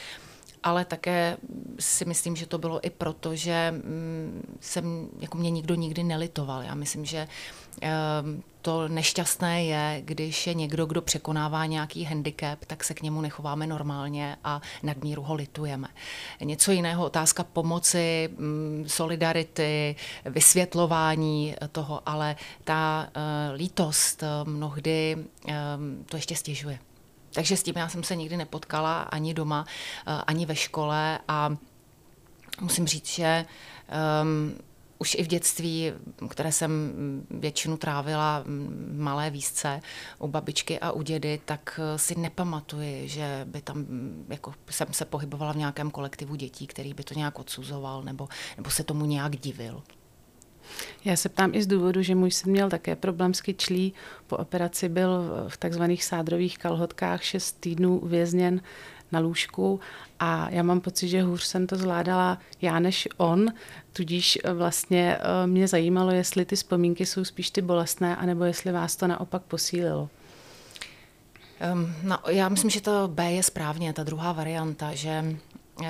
ale 0.66 0.84
také 0.84 1.36
si 1.78 2.04
myslím, 2.04 2.36
že 2.36 2.46
to 2.46 2.58
bylo 2.58 2.86
i 2.86 2.90
proto, 2.90 3.36
že 3.36 3.70
mm, 3.70 4.56
jsem, 4.60 5.08
jako 5.18 5.38
mě 5.38 5.50
nikdo 5.50 5.74
nikdy 5.74 6.02
nelitoval. 6.02 6.62
Já 6.62 6.74
myslím, 6.74 7.04
že 7.04 7.28
ehm, 7.80 8.42
to 8.62 8.88
nešťastné 8.88 9.64
je, 9.64 10.02
když 10.04 10.46
je 10.46 10.54
někdo, 10.54 10.86
kdo 10.86 11.02
překonává 11.02 11.66
nějaký 11.66 12.04
handicap, 12.04 12.64
tak 12.66 12.84
se 12.84 12.94
k 12.94 13.02
němu 13.02 13.20
nechováme 13.20 13.66
normálně 13.66 14.36
a 14.44 14.60
nadmíru 14.82 15.22
ho 15.22 15.34
litujeme. 15.34 15.88
Něco 16.40 16.72
jiného, 16.72 17.04
otázka 17.04 17.44
pomoci, 17.44 18.28
mm, 18.38 18.84
solidarity, 18.86 19.96
vysvětlování 20.24 21.54
toho, 21.72 22.02
ale 22.06 22.36
ta 22.64 23.08
eh, 23.14 23.52
lítost 23.54 24.22
eh, 24.22 24.26
mnohdy 24.44 25.16
ehm, 25.48 26.04
to 26.10 26.16
ještě 26.16 26.36
stěžuje. 26.36 26.78
Takže 27.36 27.56
s 27.56 27.62
tím 27.62 27.74
já 27.76 27.88
jsem 27.88 28.02
se 28.04 28.16
nikdy 28.16 28.36
nepotkala 28.36 29.02
ani 29.02 29.34
doma, 29.34 29.66
eh, 30.06 30.22
ani 30.26 30.46
ve 30.46 30.56
škole 30.56 31.18
a 31.28 31.56
musím 32.60 32.86
říct, 32.86 33.06
že 33.06 33.44
um, 34.22 34.58
už 34.98 35.14
i 35.14 35.22
v 35.22 35.26
dětství, 35.26 35.92
které 36.28 36.52
jsem 36.52 36.70
většinu 37.30 37.76
trávila 37.76 38.44
v 38.46 38.98
malé 38.98 39.30
výzce 39.30 39.80
u 40.18 40.28
babičky 40.28 40.80
a 40.80 40.90
u 40.90 41.02
dědy, 41.02 41.40
tak 41.44 41.80
eh, 41.82 41.98
si 41.98 42.18
nepamatuji, 42.18 43.08
že 43.08 43.40
by 43.44 43.62
tam, 43.62 43.86
jako 44.28 44.54
jsem 44.70 44.92
se 44.92 45.04
pohybovala 45.04 45.52
v 45.52 45.56
nějakém 45.56 45.90
kolektivu 45.90 46.34
dětí, 46.34 46.66
který 46.66 46.94
by 46.94 47.04
to 47.04 47.14
nějak 47.14 47.38
odsuzoval 47.38 48.02
nebo, 48.02 48.28
nebo 48.56 48.70
se 48.70 48.84
tomu 48.84 49.04
nějak 49.04 49.36
divil. 49.36 49.82
Já 51.04 51.16
se 51.16 51.28
ptám 51.28 51.54
i 51.54 51.62
z 51.62 51.66
důvodu, 51.66 52.02
že 52.02 52.14
můj 52.14 52.30
syn 52.30 52.52
měl 52.52 52.70
také 52.70 52.96
problém 52.96 53.34
s 53.34 53.40
kyčlí. 53.40 53.92
Po 54.26 54.36
operaci 54.36 54.88
byl 54.88 55.10
v 55.48 55.56
takzvaných 55.56 56.04
sádrových 56.04 56.58
kalhotkách 56.58 57.22
šest 57.22 57.60
týdnů 57.60 57.98
uvězněn 57.98 58.60
na 59.12 59.20
lůžku 59.20 59.80
a 60.20 60.50
já 60.50 60.62
mám 60.62 60.80
pocit, 60.80 61.08
že 61.08 61.22
hůř 61.22 61.42
jsem 61.42 61.66
to 61.66 61.76
zvládala 61.76 62.38
já 62.62 62.78
než 62.78 63.08
on, 63.16 63.52
tudíž 63.92 64.38
vlastně 64.54 65.18
eh, 65.20 65.46
mě 65.46 65.68
zajímalo, 65.68 66.10
jestli 66.10 66.44
ty 66.44 66.56
vzpomínky 66.56 67.06
jsou 67.06 67.24
spíš 67.24 67.50
ty 67.50 67.62
bolestné, 67.62 68.16
anebo 68.16 68.44
jestli 68.44 68.72
vás 68.72 68.96
to 68.96 69.06
naopak 69.06 69.42
posílilo. 69.42 70.08
Um, 71.72 71.94
no, 72.02 72.18
já 72.28 72.48
myslím, 72.48 72.70
že 72.70 72.80
to 72.80 73.08
B 73.08 73.32
je 73.32 73.42
správně, 73.42 73.92
ta 73.92 74.04
druhá 74.04 74.32
varianta, 74.32 74.94
že 74.94 75.24
uh, 75.80 75.86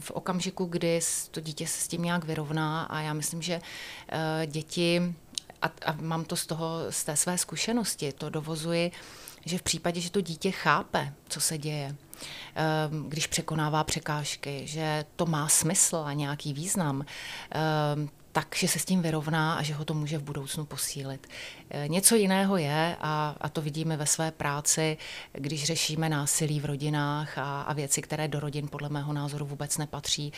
v 0.00 0.10
okamžiku, 0.10 0.64
kdy 0.64 1.00
to 1.30 1.40
dítě 1.40 1.66
se 1.66 1.80
s 1.80 1.88
tím 1.88 2.02
nějak 2.02 2.24
vyrovná 2.24 2.82
a 2.82 3.00
já 3.00 3.12
myslím, 3.12 3.42
že 3.42 3.56
uh, 3.56 4.46
děti, 4.46 5.14
a, 5.62 5.66
a 5.66 5.92
mám 6.00 6.24
to 6.24 6.36
z 6.36 6.46
toho, 6.46 6.78
z 6.90 7.04
té 7.04 7.16
své 7.16 7.38
zkušenosti, 7.38 8.12
to 8.12 8.30
dovozuji, 8.30 8.92
že 9.44 9.58
v 9.58 9.62
případě, 9.62 10.00
že 10.00 10.10
to 10.10 10.20
dítě 10.20 10.50
chápe, 10.50 11.12
co 11.28 11.40
se 11.40 11.58
děje, 11.58 11.96
ehm, 12.54 13.08
když 13.08 13.26
překonává 13.26 13.84
překážky, 13.84 14.66
že 14.66 15.04
to 15.16 15.26
má 15.26 15.48
smysl 15.48 15.96
a 15.96 16.12
nějaký 16.12 16.52
význam, 16.52 17.04
ehm, 18.36 18.46
takže 18.50 18.68
se 18.68 18.78
s 18.78 18.84
tím 18.84 19.02
vyrovná 19.02 19.54
a 19.54 19.62
že 19.62 19.74
ho 19.74 19.84
to 19.84 19.94
může 19.94 20.18
v 20.18 20.22
budoucnu 20.22 20.64
posílit. 20.64 21.26
E, 21.70 21.88
něco 21.88 22.14
jiného 22.14 22.56
je, 22.56 22.96
a, 23.00 23.36
a 23.40 23.48
to 23.48 23.62
vidíme 23.62 23.96
ve 23.96 24.06
své 24.06 24.30
práci, 24.30 24.96
když 25.32 25.64
řešíme 25.64 26.08
násilí 26.08 26.60
v 26.60 26.64
rodinách 26.64 27.38
a, 27.38 27.62
a 27.62 27.72
věci, 27.72 28.02
které 28.02 28.28
do 28.28 28.40
rodin 28.40 28.68
podle 28.68 28.88
mého 28.88 29.12
názoru 29.12 29.46
vůbec 29.46 29.78
nepatří 29.78 30.32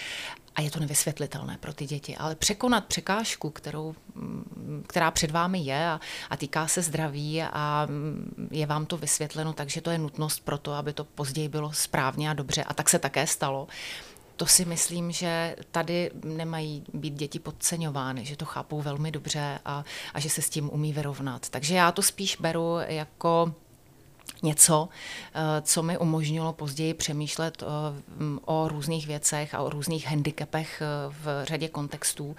a 0.54 0.60
je 0.60 0.70
to 0.70 0.80
nevysvětlitelné 0.80 1.58
pro 1.60 1.72
ty 1.72 1.86
děti. 1.86 2.16
Ale 2.16 2.34
překonat 2.34 2.84
překážku, 2.84 3.50
kterou, 3.50 3.94
mm, 4.14 4.84
která 4.86 5.10
před 5.10 5.30
vámi 5.30 5.58
je 5.58 5.86
a, 5.86 6.00
a 6.30 6.36
týká 6.36 6.68
se 6.68 6.82
zdraví 6.82 7.42
a 7.42 7.86
mm, 7.90 8.48
je 8.50 8.66
vám 8.66 8.86
to 8.86 8.96
vysvětleno, 8.96 9.52
takže 9.52 9.80
to 9.80 9.90
je 9.90 9.98
nutnost 9.98 10.44
pro 10.44 10.58
to, 10.58 10.72
aby 10.72 10.92
to 10.92 11.04
později 11.04 11.48
bylo 11.48 11.72
správně 11.72 12.30
a 12.30 12.32
dobře. 12.32 12.64
A 12.64 12.74
tak 12.74 12.88
se 12.88 12.98
také 12.98 13.26
stalo 13.26 13.68
to 14.38 14.46
si 14.46 14.64
myslím, 14.64 15.12
že 15.12 15.56
tady 15.70 16.10
nemají 16.24 16.84
být 16.94 17.14
děti 17.14 17.38
podceňovány, 17.38 18.24
že 18.24 18.36
to 18.36 18.44
chápou 18.44 18.82
velmi 18.82 19.10
dobře 19.10 19.58
a, 19.64 19.84
a 20.14 20.20
že 20.20 20.30
se 20.30 20.42
s 20.42 20.50
tím 20.50 20.70
umí 20.72 20.92
vyrovnat. 20.92 21.48
Takže 21.48 21.74
já 21.74 21.92
to 21.92 22.02
spíš 22.02 22.36
beru 22.36 22.76
jako 22.86 23.54
něco, 24.42 24.88
eh, 25.34 25.62
co 25.62 25.82
mi 25.82 25.98
umožnilo 25.98 26.52
později 26.52 26.94
přemýšlet 26.94 27.62
eh, 27.62 27.66
o 28.44 28.68
různých 28.68 29.06
věcech 29.06 29.54
a 29.54 29.62
o 29.62 29.70
různých 29.70 30.06
handicapech 30.06 30.82
eh, 30.82 30.86
v 31.22 31.44
řadě 31.44 31.68
kontextů 31.68 32.36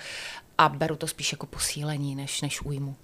a 0.57 0.69
beru 0.69 0.95
to 0.95 1.07
spíš 1.07 1.31
jako 1.31 1.45
posílení 1.45 2.15
než, 2.15 2.41
než 2.41 2.61
újmu. 2.61 2.95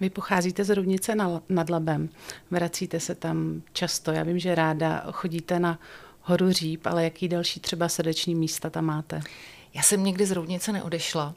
Vy 0.00 0.10
pocházíte 0.10 0.64
z 0.64 0.74
Rovnice 0.74 1.14
nad 1.48 1.70
Labem, 1.70 2.08
vracíte 2.50 3.00
se 3.00 3.14
tam 3.14 3.62
často. 3.72 4.12
Já 4.12 4.22
vím, 4.22 4.38
že 4.38 4.54
ráda 4.54 5.04
chodíte 5.12 5.60
na 5.60 5.78
horu 6.22 6.52
Říp, 6.52 6.86
ale 6.86 7.04
jaký 7.04 7.28
další 7.28 7.60
třeba 7.60 7.88
srdeční 7.88 8.34
místa 8.34 8.70
tam 8.70 8.84
máte? 8.84 9.20
Já 9.74 9.82
jsem 9.82 10.04
nikdy 10.04 10.26
z 10.26 10.30
Roudnice 10.30 10.72
neodešla. 10.72 11.34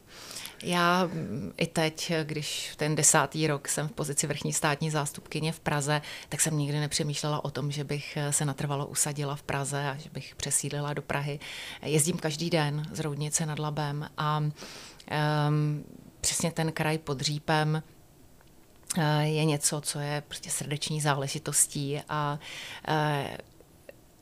Já 0.64 1.06
mm, 1.06 1.54
i 1.58 1.68
teď, 1.68 2.12
když 2.24 2.74
ten 2.78 2.96
desátý 2.96 3.48
rok 3.48 3.68
jsem 3.68 3.88
v 3.88 3.92
pozici 3.92 4.28
vrchní 4.28 4.54
státní 4.54 4.92
zástupkyně 4.92 5.52
v 5.52 5.60
Praze, 5.60 6.02
tak 6.30 6.42
jsem 6.42 6.58
nikdy 6.58 6.80
nepřemýšlela 6.80 7.46
o 7.46 7.52
tom, 7.52 7.72
že 7.72 7.84
bych 7.84 8.18
se 8.30 8.46
natrvalo 8.46 8.88
usadila 8.88 9.36
v 9.36 9.44
Praze 9.44 9.90
a 9.90 9.98
že 9.98 10.10
bych 10.14 10.36
přesídlila 10.36 10.94
do 10.94 11.02
Prahy. 11.02 11.40
Jezdím 11.82 12.18
každý 12.18 12.50
den 12.50 12.86
z 12.92 13.00
Roudnice 13.00 13.46
nad 13.46 13.60
Labem 13.60 14.10
a 14.18 14.38
um, 14.38 15.84
přesně 16.22 16.52
ten 16.52 16.72
kraj 16.72 16.98
pod 16.98 17.22
Řípem 17.22 17.84
uh, 18.98 19.04
je 19.20 19.46
něco, 19.46 19.82
co 19.82 20.00
je 20.00 20.24
prostě 20.28 20.50
srdeční 20.50 21.02
záležitostí 21.02 22.02
a 22.10 22.40
uh, 22.88 22.96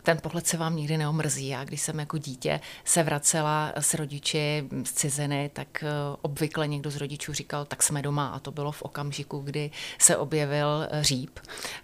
ten 0.03 0.17
pohled 0.17 0.48
se 0.48 0.57
vám 0.57 0.75
nikdy 0.75 0.98
neomrzí. 0.98 1.48
Já 1.48 1.63
když 1.63 1.81
jsem 1.81 2.00
jako 2.00 2.17
dítě 2.17 2.60
se 2.83 3.03
vracela 3.03 3.74
s 3.75 3.93
rodiči 3.93 4.69
z 4.83 4.91
ciziny, 4.91 5.50
tak 5.53 5.83
eh, 5.83 5.88
obvykle 6.22 6.67
někdo 6.67 6.91
z 6.91 6.95
rodičů 6.95 7.33
říkal, 7.33 7.65
tak 7.65 7.83
jsme 7.83 8.01
doma 8.01 8.27
a 8.27 8.39
to 8.39 8.51
bylo 8.51 8.72
v 8.72 8.81
okamžiku, 8.81 9.39
kdy 9.39 9.72
se 10.00 10.17
objevil 10.17 10.88
eh, 10.89 11.03
říp 11.03 11.39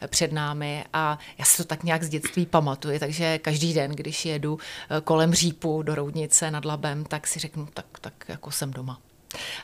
před 0.07 0.31
námi 0.31 0.85
a 0.93 1.19
já 1.38 1.45
si 1.45 1.57
to 1.57 1.63
tak 1.63 1.83
nějak 1.83 2.03
z 2.03 2.09
dětství 2.09 2.45
pamatuju, 2.45 2.99
takže 2.99 3.38
každý 3.38 3.73
den, 3.73 3.91
když 3.91 4.25
jedu 4.25 4.59
eh, 4.89 5.01
kolem 5.01 5.33
řípu 5.33 5.83
do 5.83 5.95
Roudnice 5.95 6.51
nad 6.51 6.65
Labem, 6.65 7.05
tak 7.05 7.27
si 7.27 7.39
řeknu, 7.39 7.67
tak, 7.73 7.85
tak 8.01 8.13
jako 8.27 8.51
jsem 8.51 8.71
doma. 8.71 8.99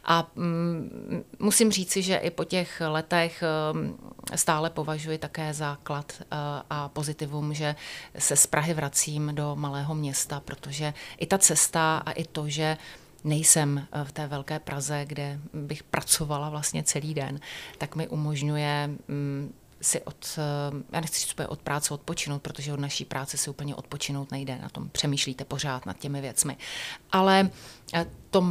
A 0.04 0.32
mm, 0.36 1.24
musím 1.40 1.72
říci, 1.72 2.02
že 2.02 2.16
i 2.16 2.30
po 2.30 2.44
těch 2.44 2.82
letech 2.88 3.44
mm, 3.74 4.12
stále 4.36 4.70
považuji 4.70 5.18
také 5.18 5.54
základ 5.54 6.14
uh, 6.20 6.38
a 6.70 6.90
pozitivum, 6.90 7.54
že 7.54 7.76
se 8.18 8.36
z 8.36 8.48
Prahy 8.48 8.74
vracím 8.74 9.36
do 9.36 9.56
malého 9.56 9.96
města, 9.96 10.40
protože 10.40 10.94
i 11.18 11.26
ta 11.26 11.38
cesta 11.38 11.98
a 12.06 12.12
i 12.12 12.24
to, 12.24 12.50
že 12.50 12.78
nejsem 13.24 13.88
uh, 13.96 14.04
v 14.04 14.12
té 14.12 14.28
velké 14.28 14.60
Praze, 14.60 15.06
kde 15.06 15.40
bych 15.54 15.84
pracovala 15.84 16.50
vlastně 16.50 16.84
celý 16.84 17.14
den, 17.14 17.40
tak 17.78 17.96
mi 17.96 18.08
umožňuje 18.08 18.90
mm, 19.08 19.54
si 19.86 20.02
od, 20.02 20.38
eh, 20.38 20.84
já 20.92 21.02
nechci 21.02 21.20
říct 21.20 21.36
od 21.48 21.62
práce 21.62 21.94
odpočinout, 21.94 22.42
protože 22.42 22.74
od 22.74 22.80
naší 22.80 23.06
práce 23.06 23.38
si 23.38 23.50
úplně 23.50 23.76
odpočinout 23.76 24.32
nejde, 24.32 24.58
na 24.62 24.70
tom 24.70 24.90
přemýšlíte 24.90 25.46
pořád 25.46 25.86
nad 25.86 25.98
těmi 25.98 26.22
věcmi. 26.22 26.58
Ale 27.12 27.50
eh, 27.94 28.06
to 28.30 28.44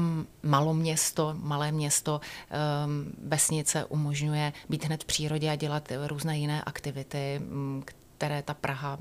maloměsto, 0.42 1.34
malé 1.38 1.72
město, 1.72 2.20
ehm, 2.50 3.12
vesnice 3.26 3.84
umožňuje 3.84 4.52
být 4.68 4.84
hned 4.84 5.02
v 5.02 5.06
přírodě 5.06 5.50
a 5.50 5.56
dělat 5.56 5.92
různé 6.06 6.38
jiné 6.38 6.62
aktivity, 6.62 7.40
které 8.16 8.42
ta 8.42 8.54
Praha 8.54 8.98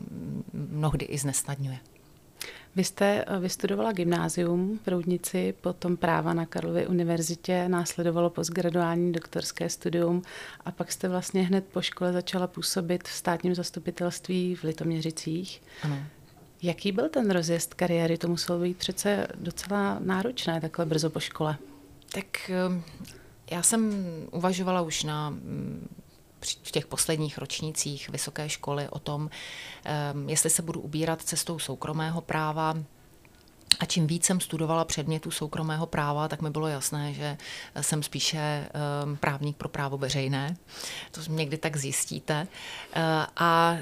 mnohdy 0.54 1.06
i 1.06 1.18
znesnadňuje. 1.18 1.80
Vy 2.75 2.84
jste 2.84 3.25
eh, 3.27 3.39
vystudovala 3.39 3.92
gymnázium 3.92 4.80
v 4.84 4.88
Roudnici, 4.88 5.53
potom 5.62 5.98
práva 5.98 6.34
na 6.34 6.46
Karlově 6.46 6.88
univerzitě, 6.88 7.70
následovalo 7.70 8.30
postgraduální 8.30 9.12
doktorské 9.12 9.70
studium 9.70 10.22
a 10.65 10.72
pak 10.72 10.92
jste 10.92 11.10
vlastně 11.10 11.42
hned 11.42 11.65
po 11.65 11.82
škole 11.82 12.13
začala 12.13 12.48
působit 12.48 13.08
v 13.08 13.12
státním 13.12 13.56
zastupitelství 13.56 14.56
v 14.56 14.63
Litoměřicích. 14.63 15.62
Ano. 15.84 15.98
Jaký 16.62 16.92
byl 16.92 17.10
ten 17.10 17.32
rozjezd 17.32 17.74
kariéry? 17.74 18.18
To 18.18 18.27
muselo 18.27 18.60
být 18.60 18.77
přece 18.77 19.27
docela 19.36 20.00
náročné 20.00 20.62
takhle 20.62 20.86
brzo 20.86 21.10
po 21.10 21.20
škole. 21.20 21.58
Tak 22.13 22.50
eh, 22.50 22.82
já 23.51 23.63
jsem 23.63 24.06
uvažovala 24.32 24.82
už 24.82 25.03
na 25.03 25.30
mm, 25.30 25.88
v 26.43 26.71
těch 26.71 26.88
posledních 26.88 27.38
ročnících 27.38 28.09
vysoké 28.09 28.50
školy 28.50 28.88
o 28.89 29.00
tom, 29.00 29.29
ehm, 29.83 30.29
jestli 30.29 30.50
se 30.50 30.62
budu 30.62 30.81
ubírat 30.81 31.21
cestou 31.21 31.59
soukromého 31.59 32.21
práva, 32.21 32.77
a 33.80 33.86
čím 33.86 34.08
víc 34.08 34.25
jsem 34.25 34.39
studovala 34.39 34.86
předmětu 34.86 35.32
soukromého 35.32 35.86
práva, 35.86 36.27
tak 36.27 36.42
mi 36.42 36.50
bylo 36.50 36.68
jasné, 36.68 37.13
že 37.13 37.38
jsem 37.82 38.03
spíše 38.03 38.70
um, 39.03 39.18
právník 39.18 39.58
pro 39.58 39.70
právo 39.70 39.98
veřejné. 39.98 40.58
To 41.12 41.22
někdy 41.30 41.58
tak 41.58 41.77
zjistíte. 41.77 42.48
Uh, 42.96 43.01
a 43.36 43.75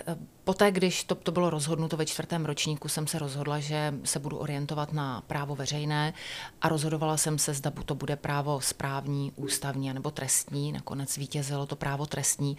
Poté, 0.44 0.72
když 0.72 1.04
to, 1.04 1.16
to 1.16 1.32
bylo 1.32 1.50
rozhodnuto 1.50 1.98
ve 1.98 2.06
čtvrtém 2.06 2.46
ročníku, 2.46 2.88
jsem 2.88 3.08
se 3.08 3.20
rozhodla, 3.20 3.60
že 3.60 3.94
se 4.04 4.20
budu 4.20 4.38
orientovat 4.38 4.94
na 4.94 5.22
právo 5.22 5.56
veřejné 5.56 6.14
a 6.62 6.70
rozhodovala 6.70 7.18
jsem 7.18 7.40
se, 7.40 7.54
zda 7.54 7.72
to 7.86 7.96
bude 7.96 8.16
právo 8.16 8.62
správní, 8.62 9.32
ústavní 9.36 9.94
nebo 9.94 10.12
trestní. 10.12 10.72
Nakonec 10.72 11.18
vítězilo 11.18 11.66
to 11.66 11.76
právo 11.76 12.06
trestní. 12.06 12.58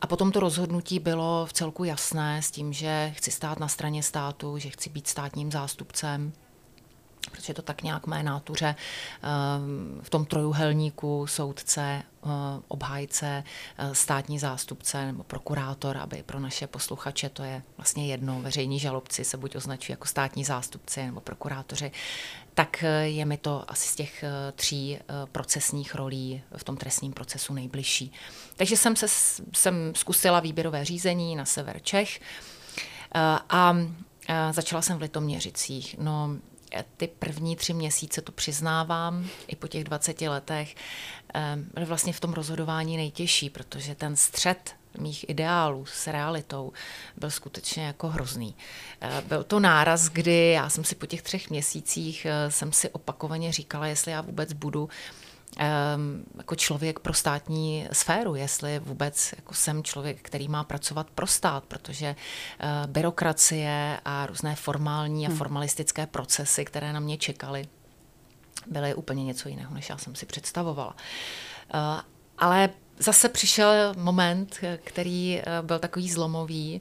A 0.00 0.06
potom 0.06 0.32
to 0.32 0.40
rozhodnutí 0.40 0.98
bylo 0.98 1.46
v 1.46 1.52
celku 1.52 1.84
jasné 1.84 2.42
s 2.42 2.50
tím, 2.50 2.72
že 2.72 3.12
chci 3.16 3.30
stát 3.30 3.60
na 3.60 3.68
straně 3.68 4.02
státu, 4.02 4.58
že 4.58 4.70
chci 4.70 4.90
být 4.90 5.08
státním 5.08 5.52
zástupcem 5.52 6.32
protože 7.28 7.54
to 7.54 7.62
tak 7.62 7.82
nějak 7.82 8.06
mé 8.06 8.22
nátuře 8.22 8.74
ehm, 9.22 10.00
v 10.02 10.10
tom 10.10 10.24
trojuhelníku 10.24 11.26
soudce, 11.26 11.80
eh, 11.82 12.28
obhájce, 12.68 13.44
eh, 13.78 13.94
státní 13.94 14.38
zástupce 14.38 15.06
nebo 15.06 15.22
prokurátor, 15.22 15.96
aby 15.96 16.22
pro 16.22 16.40
naše 16.40 16.66
posluchače 16.66 17.28
to 17.28 17.42
je 17.42 17.62
vlastně 17.76 18.06
jedno, 18.06 18.40
veřejní 18.40 18.78
žalobci 18.78 19.24
se 19.24 19.36
buď 19.36 19.56
označují 19.56 19.92
jako 19.92 20.06
státní 20.06 20.44
zástupci 20.44 21.06
nebo 21.06 21.20
prokurátoři, 21.20 21.90
tak 22.54 22.82
eh, 22.82 23.08
je 23.08 23.24
mi 23.24 23.36
to 23.36 23.70
asi 23.70 23.88
z 23.88 23.96
těch 23.96 24.24
tří 24.54 24.98
procesních 25.32 25.94
rolí 25.94 26.42
v 26.56 26.64
tom 26.64 26.76
trestním 26.76 27.12
procesu 27.12 27.54
nejbližší. 27.54 28.12
Takže 28.56 28.76
jsem, 28.76 28.96
se, 28.96 29.06
jsem 29.54 29.94
zkusila 29.94 30.40
výběrové 30.40 30.84
řízení 30.84 31.36
na 31.36 31.44
sever 31.44 31.80
Čech 31.82 32.20
a 33.48 33.76
začala 34.50 34.82
jsem 34.82 34.98
v 34.98 35.02
Litoměřicích. 35.02 35.96
No, 35.98 36.30
ty 36.96 37.08
první 37.18 37.56
tři 37.56 37.74
měsíce, 37.74 38.22
to 38.22 38.32
přiznávám, 38.32 39.28
i 39.48 39.56
po 39.56 39.68
těch 39.68 39.84
20 39.84 40.20
letech, 40.20 40.74
byly 41.74 41.86
vlastně 41.86 42.12
v 42.12 42.20
tom 42.20 42.32
rozhodování 42.32 42.96
nejtěžší, 42.96 43.50
protože 43.50 43.94
ten 43.94 44.16
střed 44.16 44.74
mých 44.98 45.28
ideálů 45.28 45.86
s 45.86 46.06
realitou 46.06 46.72
byl 47.16 47.30
skutečně 47.30 47.86
jako 47.86 48.08
hrozný. 48.08 48.54
Eh, 49.00 49.22
byl 49.28 49.44
to 49.44 49.60
náraz, 49.60 50.08
kdy 50.08 50.50
já 50.50 50.70
jsem 50.70 50.84
si 50.84 50.94
po 50.94 51.06
těch 51.06 51.22
třech 51.22 51.50
měsících 51.50 52.26
eh, 52.26 52.50
jsem 52.50 52.72
si 52.72 52.90
opakovaně 52.90 53.52
říkala, 53.52 53.86
jestli 53.86 54.12
já 54.12 54.20
vůbec 54.20 54.52
budu 54.52 54.88
jako 56.36 56.54
člověk 56.54 56.98
pro 56.98 57.14
státní 57.14 57.88
sféru, 57.92 58.34
jestli 58.34 58.78
vůbec 58.78 59.34
jako 59.36 59.54
jsem 59.54 59.82
člověk, 59.82 60.22
který 60.22 60.48
má 60.48 60.64
pracovat 60.64 61.10
pro 61.10 61.26
stát, 61.26 61.64
protože 61.64 62.06
eh, 62.06 62.66
byrokracie 62.86 64.00
a 64.04 64.26
různé 64.26 64.54
formální 64.54 65.26
a 65.26 65.28
hmm. 65.28 65.38
formalistické 65.38 66.06
procesy, 66.06 66.64
které 66.64 66.92
na 66.92 67.00
mě 67.00 67.18
čekaly, 67.18 67.68
byly 68.66 68.94
úplně 68.94 69.24
něco 69.24 69.48
jiného, 69.48 69.74
než 69.74 69.88
já 69.88 69.98
jsem 69.98 70.14
si 70.14 70.26
představovala. 70.26 70.96
Eh, 71.74 72.02
ale 72.38 72.70
zase 72.98 73.28
přišel 73.28 73.94
moment, 73.96 74.58
který 74.84 75.38
eh, 75.38 75.62
byl 75.62 75.78
takový 75.78 76.10
zlomový 76.10 76.80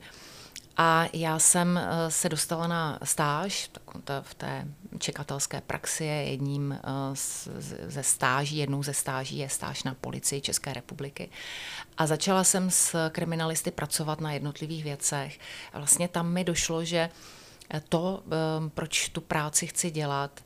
A 0.77 1.05
já 1.13 1.39
jsem 1.39 1.79
se 2.09 2.29
dostala 2.29 2.67
na 2.67 2.99
stáž, 3.03 3.69
v 4.21 4.33
té 4.33 4.67
čekatelské 4.99 5.61
praxi 5.61 6.03
je 6.03 6.23
jedním 6.23 6.71
eh, 6.71 6.79
ze 7.87 8.03
stáží, 8.03 8.57
jednou 8.57 8.83
ze 8.83 8.93
stáží 8.93 9.37
je 9.37 9.49
stáž 9.49 9.83
na 9.83 9.93
policii 9.93 10.41
České 10.41 10.73
republiky. 10.73 11.29
A 11.97 12.07
začala 12.07 12.43
jsem 12.43 12.71
s 12.71 13.09
kriminalisty 13.09 13.71
pracovat 13.71 14.21
na 14.21 14.31
jednotlivých 14.31 14.83
věcech. 14.83 15.39
A 15.73 15.77
vlastně 15.77 16.07
tam 16.07 16.31
mi 16.31 16.43
došlo, 16.43 16.83
že 16.85 17.09
to, 17.89 18.23
eh, 18.27 18.69
proč 18.69 19.09
tu 19.09 19.21
práci 19.21 19.67
chci 19.67 19.91
dělat, 19.91 20.43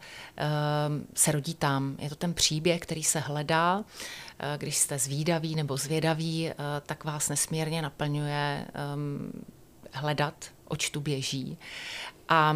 se 1.15 1.31
rodí 1.31 1.53
tam. 1.53 1.95
Je 1.99 2.09
to 2.09 2.15
ten 2.15 2.33
příběh, 2.33 2.81
který 2.81 3.03
se 3.03 3.19
hledá. 3.19 3.83
Když 4.57 4.77
jste 4.77 4.99
zvídaví 4.99 5.55
nebo 5.55 5.77
zvědaví, 5.77 6.51
tak 6.85 7.03
vás 7.03 7.29
nesmírně 7.29 7.81
naplňuje 7.81 8.65
hledat, 9.93 10.45
oč 10.67 10.89
tu 10.89 11.01
běží. 11.01 11.57
A 12.29 12.55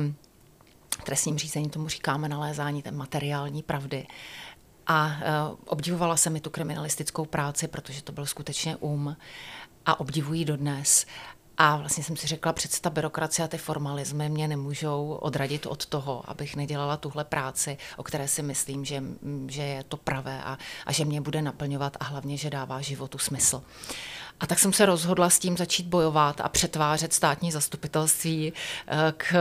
trestním 1.04 1.38
řízení 1.38 1.70
tomu 1.70 1.88
říkáme 1.88 2.30
nalézání 2.30 2.82
té 2.82 2.92
materiální 2.92 3.64
pravdy. 3.64 4.08
A 4.88 5.06
uh, 5.06 5.58
obdivovala 5.66 6.18
jsem 6.18 6.34
mi 6.34 6.40
tu 6.40 6.50
kriminalistickou 6.50 7.26
práci, 7.26 7.68
protože 7.68 8.04
to 8.04 8.12
byl 8.12 8.26
skutečně 8.26 8.76
um 8.76 9.18
a 9.86 10.00
obdivují 10.00 10.46
dodnes. 10.46 11.06
A 11.58 11.76
vlastně 11.76 12.04
jsem 12.04 12.18
si 12.18 12.28
řekla, 12.28 12.54
přece 12.54 12.82
ta 12.82 12.90
byrokracie 12.90 13.46
a 13.46 13.48
ty 13.48 13.58
formalismy 13.58 14.30
mě 14.30 14.48
nemůžou 14.48 15.18
odradit 15.22 15.66
od 15.66 15.86
toho, 15.86 16.24
abych 16.28 16.56
nedělala 16.56 16.98
tuhle 16.98 17.24
práci, 17.24 17.78
o 17.98 18.04
které 18.04 18.28
si 18.28 18.42
myslím, 18.42 18.86
že, 18.86 19.04
že 19.48 19.62
je 19.62 19.84
to 19.84 19.98
pravé 19.98 20.44
a, 20.44 20.58
a 20.86 20.92
že 20.92 21.06
mě 21.06 21.22
bude 21.22 21.42
naplňovat 21.42 21.98
a 22.00 22.04
hlavně, 22.04 22.38
že 22.38 22.50
dává 22.50 22.82
životu 22.82 23.18
smysl. 23.18 23.64
A 24.40 24.48
tak 24.48 24.60
jsem 24.60 24.74
se 24.74 24.86
rozhodla 24.86 25.30
s 25.30 25.40
tím 25.40 25.58
začít 25.58 25.88
bojovat 25.88 26.42
a 26.42 26.50
přetvářet 26.50 27.14
státní 27.14 27.52
zastupitelství 27.52 28.54
eh, 28.88 29.14
k 29.18 29.34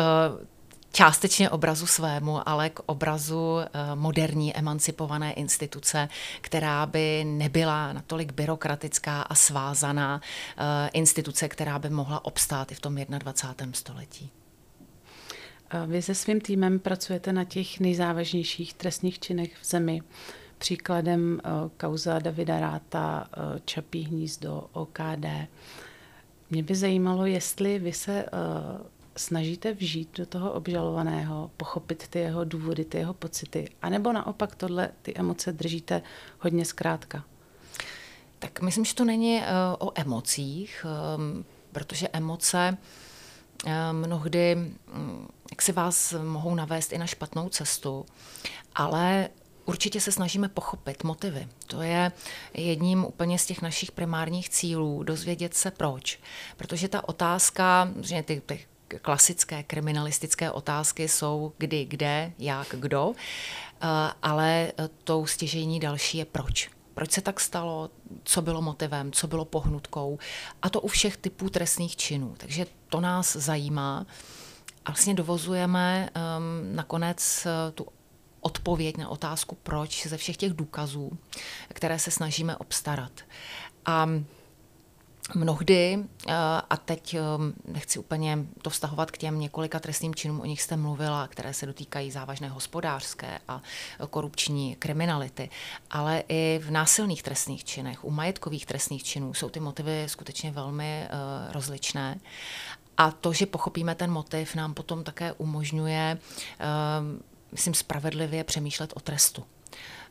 částečně 0.92 1.50
obrazu 1.50 1.86
svému, 1.86 2.48
ale 2.48 2.70
k 2.70 2.80
obrazu 2.86 3.58
eh, 3.60 3.68
moderní 3.94 4.56
emancipované 4.56 5.32
instituce, 5.32 6.08
která 6.40 6.86
by 6.86 7.24
nebyla 7.24 7.92
natolik 7.92 8.32
byrokratická 8.32 9.22
a 9.22 9.34
svázaná 9.34 10.20
eh, 10.56 10.90
instituce, 10.92 11.48
která 11.48 11.78
by 11.78 11.90
mohla 11.90 12.24
obstát 12.24 12.72
i 12.72 12.74
v 12.74 12.80
tom 12.80 12.94
21. 12.94 13.72
století. 13.72 14.30
Vy 15.86 16.02
se 16.02 16.14
svým 16.14 16.40
týmem 16.40 16.78
pracujete 16.78 17.32
na 17.32 17.44
těch 17.44 17.80
nejzávažnějších 17.80 18.74
trestních 18.74 19.18
činech 19.18 19.56
v 19.60 19.66
zemi. 19.66 20.02
Příkladem 20.58 21.40
eh, 21.44 21.48
kauza 21.76 22.18
Davida 22.18 22.60
Ráta, 22.60 23.26
Čapí 23.64 24.02
hnízdo, 24.02 24.66
OKD. 24.72 25.26
Mě 26.50 26.62
by 26.62 26.74
zajímalo, 26.74 27.26
jestli 27.26 27.78
vy 27.78 27.92
se 27.92 28.24
snažíte 29.16 29.72
vžít 29.72 30.18
do 30.18 30.26
toho 30.26 30.52
obžalovaného, 30.52 31.50
pochopit 31.56 32.08
ty 32.08 32.18
jeho 32.18 32.44
důvody, 32.44 32.84
ty 32.84 32.98
jeho 32.98 33.14
pocity, 33.14 33.68
anebo 33.82 34.12
naopak 34.12 34.54
tohle, 34.54 34.90
ty 35.02 35.14
emoce 35.14 35.52
držíte 35.52 36.02
hodně 36.38 36.64
zkrátka? 36.64 37.24
Tak 38.38 38.60
myslím, 38.60 38.84
že 38.84 38.94
to 38.94 39.04
není 39.04 39.38
uh, 39.38 39.44
o 39.78 39.92
emocích, 39.94 40.86
um, 41.16 41.44
protože 41.72 42.08
emoce 42.12 42.78
um, 43.64 43.72
mnohdy 43.92 44.56
um, 44.94 45.28
jak 45.50 45.62
si 45.62 45.72
vás 45.72 46.14
mohou 46.22 46.54
navést 46.54 46.92
i 46.92 46.98
na 46.98 47.06
špatnou 47.06 47.48
cestu, 47.48 48.06
ale 48.74 49.28
Určitě 49.64 50.00
se 50.00 50.12
snažíme 50.12 50.48
pochopit 50.48 51.04
motivy. 51.04 51.48
To 51.66 51.82
je 51.82 52.12
jedním 52.54 53.04
úplně 53.04 53.38
z 53.38 53.46
těch 53.46 53.62
našich 53.62 53.92
primárních 53.92 54.48
cílů, 54.48 55.02
dozvědět 55.02 55.54
se 55.54 55.70
proč. 55.70 56.20
Protože 56.56 56.88
ta 56.88 57.08
otázka, 57.08 57.88
že 58.00 58.22
ty, 58.22 58.42
ty 58.46 58.66
klasické 59.02 59.62
kriminalistické 59.62 60.50
otázky 60.50 61.08
jsou 61.08 61.52
kdy, 61.58 61.84
kde, 61.84 62.32
jak, 62.38 62.66
kdo, 62.78 63.12
eh, 63.16 63.86
ale 64.22 64.72
tou 65.04 65.26
stěžení 65.26 65.80
další 65.80 66.18
je 66.18 66.24
proč. 66.24 66.70
Proč 66.94 67.10
se 67.10 67.20
tak 67.20 67.40
stalo, 67.40 67.90
co 68.24 68.42
bylo 68.42 68.62
motivem, 68.62 69.12
co 69.12 69.26
bylo 69.26 69.44
pohnutkou 69.44 70.18
a 70.62 70.70
to 70.70 70.80
u 70.80 70.88
všech 70.88 71.16
typů 71.16 71.50
trestných 71.50 71.96
činů. 71.96 72.34
Takže 72.36 72.66
to 72.88 73.00
nás 73.00 73.36
zajímá 73.36 74.06
a 74.84 74.90
vlastně 74.90 75.14
dovozujeme 75.14 76.10
um, 76.16 76.76
nakonec 76.76 77.46
uh, 77.46 77.74
tu 77.74 77.86
odpověď 78.40 78.96
na 78.96 79.08
otázku 79.08 79.58
proč 79.62 80.06
ze 80.06 80.16
všech 80.16 80.36
těch 80.36 80.52
důkazů, 80.52 81.18
které 81.68 81.98
se 81.98 82.10
snažíme 82.10 82.56
obstarat. 82.56 83.12
A 83.86 84.08
Mnohdy, 85.34 85.98
eh, 86.28 86.34
a 86.70 86.76
teď 86.76 87.14
eh, 87.14 87.20
nechci 87.64 87.98
úplně 87.98 88.38
to 88.62 88.70
vztahovat 88.70 89.10
k 89.10 89.18
těm 89.18 89.40
několika 89.40 89.80
trestným 89.80 90.14
činům, 90.14 90.40
o 90.40 90.44
nich 90.44 90.62
jste 90.62 90.76
mluvila, 90.76 91.28
které 91.28 91.54
se 91.54 91.66
dotýkají 91.66 92.10
závažné 92.10 92.48
hospodářské 92.48 93.38
a 93.48 93.62
korupční 94.10 94.76
kriminality, 94.76 95.50
ale 95.90 96.22
i 96.28 96.60
v 96.64 96.70
násilných 96.70 97.22
trestných 97.22 97.64
činech, 97.64 98.04
u 98.04 98.10
majetkových 98.10 98.66
trestných 98.66 99.04
činů 99.04 99.34
jsou 99.34 99.48
ty 99.48 99.60
motivy 99.60 100.04
skutečně 100.06 100.50
velmi 100.50 101.08
uh, 101.08 101.52
rozličné. 101.52 102.20
A 102.96 103.10
to, 103.10 103.32
že 103.32 103.46
pochopíme 103.46 103.94
ten 103.94 104.10
motiv, 104.10 104.54
nám 104.54 104.74
potom 104.74 105.04
také 105.04 105.32
umožňuje, 105.32 106.18
myslím, 107.52 107.74
spravedlivě 107.74 108.44
přemýšlet 108.44 108.92
o 108.96 109.00
trestu. 109.00 109.44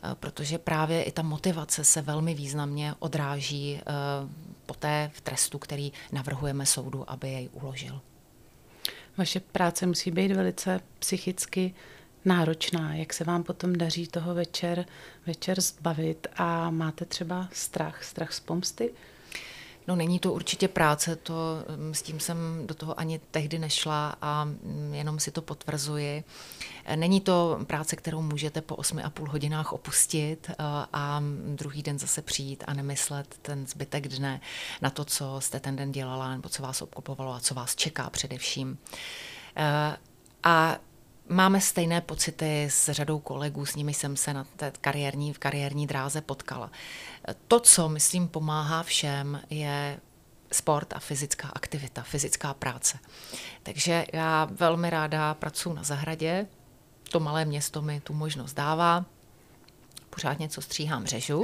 Eh, 0.03 0.15
protože 0.15 0.57
právě 0.57 1.03
i 1.03 1.12
ta 1.12 1.21
motivace 1.21 1.86
se 1.86 2.01
velmi 2.01 2.34
významně 2.34 2.95
odráží 2.99 3.79
eh, 3.79 3.84
poté 4.71 5.12
v 5.13 5.21
trestu, 5.21 5.60
který 5.60 5.91
navrhujeme 6.12 6.65
soudu, 6.65 7.10
aby 7.12 7.29
jej 7.29 7.49
uložil. 7.51 8.01
Vaše 9.17 9.39
práce 9.39 9.86
musí 9.86 10.12
být 10.12 10.31
velice 10.31 10.79
psychicky 10.99 11.73
náročná. 12.25 12.95
Jak 12.95 13.13
se 13.13 13.23
vám 13.23 13.43
potom 13.43 13.75
daří 13.75 14.07
toho 14.07 14.36
večer, 14.36 14.86
večer 15.25 15.62
zbavit 15.62 16.27
a 16.36 16.69
máte 16.69 17.05
třeba 17.05 17.49
strach, 17.53 18.03
strach 18.03 18.34
z 18.34 18.39
pomsty? 18.39 18.93
No 19.91 19.95
není 19.95 20.19
to 20.19 20.34
určitě 20.34 20.67
práce, 20.67 21.15
to, 21.15 21.34
mm, 21.75 21.93
s 21.93 22.01
tím 22.01 22.19
jsem 22.19 22.38
do 22.67 22.73
toho 22.73 22.99
ani 22.99 23.19
tehdy 23.32 23.60
nešla 23.60 24.15
a 24.21 24.45
mm, 24.45 24.93
jenom 24.93 25.19
si 25.19 25.32
to 25.32 25.41
potvrzuji. 25.41 26.23
Není 26.95 27.21
to 27.21 27.60
práce, 27.67 27.95
kterou 27.95 28.21
můžete 28.21 28.62
po 28.62 28.75
8,5 28.75 29.27
hodinách 29.27 29.73
opustit 29.73 30.49
eh, 30.49 30.56
a 30.93 31.23
druhý 31.56 31.84
den 31.84 31.99
zase 31.99 32.21
přijít 32.21 32.63
a 32.67 32.73
nemyslet 32.73 33.36
ten 33.41 33.67
zbytek 33.67 34.08
dne 34.08 34.41
na 34.82 34.89
to, 34.89 35.06
co 35.06 35.41
jste 35.41 35.60
ten 35.60 35.75
den 35.75 35.91
dělala 35.91 36.32
nebo 36.32 36.49
co 36.49 36.63
vás 36.63 36.82
obklopovalo 36.82 37.34
a 37.34 37.39
co 37.39 37.54
vás 37.54 37.75
čeká 37.75 38.10
především. 38.10 38.77
Eh, 39.56 39.97
a 40.43 40.77
Máme 41.31 41.61
stejné 41.61 42.01
pocity 42.01 42.63
s 42.63 42.91
řadou 42.91 43.19
kolegů, 43.19 43.65
s 43.65 43.75
nimi 43.75 43.93
jsem 43.93 44.17
se 44.17 44.33
na 44.33 44.43
té 44.55 44.71
kariérní, 44.81 45.33
v 45.33 45.39
kariérní 45.39 45.87
dráze 45.87 46.21
potkala. 46.21 46.71
To, 47.47 47.59
co 47.59 47.89
myslím 47.89 48.27
pomáhá 48.27 48.83
všem, 48.83 49.41
je 49.49 49.99
sport 50.51 50.93
a 50.93 50.99
fyzická 50.99 51.47
aktivita, 51.53 52.01
fyzická 52.01 52.53
práce. 52.53 52.99
Takže 53.63 54.05
já 54.13 54.47
velmi 54.51 54.89
ráda 54.89 55.33
pracuji 55.33 55.73
na 55.73 55.83
zahradě, 55.83 56.47
to 57.09 57.19
malé 57.19 57.45
město 57.45 57.81
mi 57.81 58.01
tu 58.01 58.13
možnost 58.13 58.53
dává, 58.53 59.05
pořád 60.09 60.39
něco 60.39 60.61
stříhám, 60.61 61.05
řežu. 61.05 61.43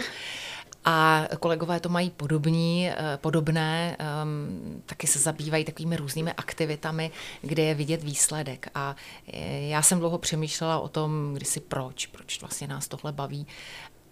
A 0.90 1.28
kolegové 1.40 1.80
to 1.80 1.90
mají 1.90 2.10
podobní, 2.10 2.90
eh, 2.90 3.18
podobné, 3.18 3.98
um, 4.24 4.82
taky 4.86 5.08
se 5.08 5.20
zabývají 5.20 5.66
takovými 5.66 5.96
různými 5.96 6.34
aktivitami, 6.34 7.12
kde 7.42 7.64
je 7.64 7.76
vidět 7.76 8.04
výsledek. 8.04 8.68
A 8.76 8.96
eh, 9.34 9.68
já 9.68 9.82
jsem 9.82 10.00
dlouho 10.00 10.18
přemýšlela 10.18 10.80
o 10.80 10.88
tom, 10.88 11.34
kdysi 11.34 11.60
proč, 11.60 12.06
proč 12.06 12.42
vlastně 12.42 12.68
nás 12.68 12.88
tohle 12.88 13.12
baví. 13.12 13.48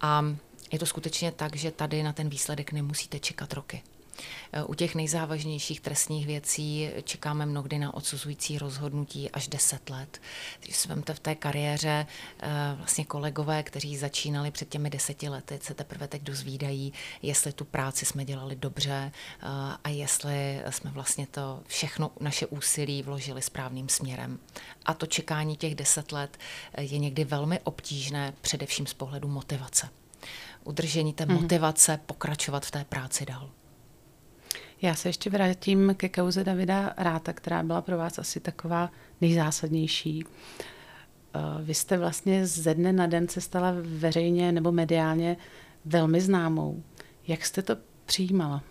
A 0.00 0.24
je 0.72 0.78
to 0.78 0.86
skutečně 0.86 1.32
tak, 1.32 1.56
že 1.56 1.70
tady 1.70 2.02
na 2.02 2.12
ten 2.12 2.28
výsledek 2.28 2.72
nemusíte 2.72 3.18
čekat 3.18 3.52
roky. 3.52 3.82
U 4.66 4.74
těch 4.74 4.94
nejzávažnějších 4.94 5.80
trestních 5.80 6.26
věcí 6.26 6.90
čekáme 7.04 7.46
mnohdy 7.46 7.78
na 7.78 7.94
odsuzující 7.94 8.58
rozhodnutí 8.58 9.30
až 9.30 9.48
10 9.48 9.90
let. 9.90 10.20
Když 10.60 10.76
si 10.76 10.88
vemte 10.88 11.14
v 11.14 11.20
té 11.20 11.34
kariéře 11.34 12.06
eh, 12.40 12.48
vlastně 12.76 13.04
kolegové, 13.04 13.62
kteří 13.62 13.96
začínali 13.96 14.50
před 14.50 14.68
těmi 14.68 14.90
deseti 14.90 15.28
lety, 15.28 15.58
se 15.62 15.74
teprve 15.74 16.08
teď 16.08 16.22
dozvídají, 16.22 16.92
jestli 17.22 17.52
tu 17.52 17.64
práci 17.64 18.06
jsme 18.06 18.24
dělali 18.24 18.56
dobře 18.56 19.12
eh, 19.12 19.46
a 19.84 19.88
jestli 19.88 20.62
jsme 20.70 20.90
vlastně 20.90 21.26
to 21.26 21.60
všechno 21.66 22.10
naše 22.20 22.46
úsilí 22.46 23.02
vložili 23.02 23.42
správným 23.42 23.88
směrem. 23.88 24.38
A 24.86 24.94
to 24.94 25.06
čekání 25.06 25.56
těch 25.56 25.74
deset 25.74 26.12
let 26.12 26.38
eh, 26.74 26.82
je 26.82 26.98
někdy 26.98 27.24
velmi 27.24 27.60
obtížné, 27.60 28.34
především 28.40 28.86
z 28.86 28.94
pohledu 28.94 29.28
motivace 29.28 29.88
udržení 30.64 31.12
té 31.12 31.26
mhm. 31.26 31.42
motivace 31.42 32.00
pokračovat 32.06 32.66
v 32.66 32.70
té 32.70 32.84
práci 32.84 33.26
dál. 33.26 33.50
Já 34.86 34.94
se 34.94 35.08
ještě 35.08 35.30
vrátím 35.30 35.94
ke 35.96 36.08
kauze 36.08 36.44
Davida 36.44 36.94
Ráta, 36.96 37.32
která 37.32 37.62
byla 37.62 37.82
pro 37.82 37.98
vás 37.98 38.18
asi 38.18 38.40
taková 38.40 38.90
nejzásadnější. 39.20 40.24
Eh, 40.24 41.40
vy 41.62 41.74
jste 41.74 41.98
vlastně 41.98 42.46
ze 42.46 42.74
dne 42.74 42.92
na 42.92 43.06
den 43.06 43.28
se 43.28 43.40
stala 43.40 43.74
veřejně 43.80 44.52
nebo 44.52 44.72
mediálně 44.72 45.36
velmi 45.84 46.20
známou. 46.20 46.82
Jak 47.26 47.46
jste 47.46 47.62
to 47.62 47.76
přijímala? 48.04 48.62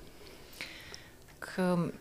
Tak, 1.25 1.59
ehm, 1.73 1.91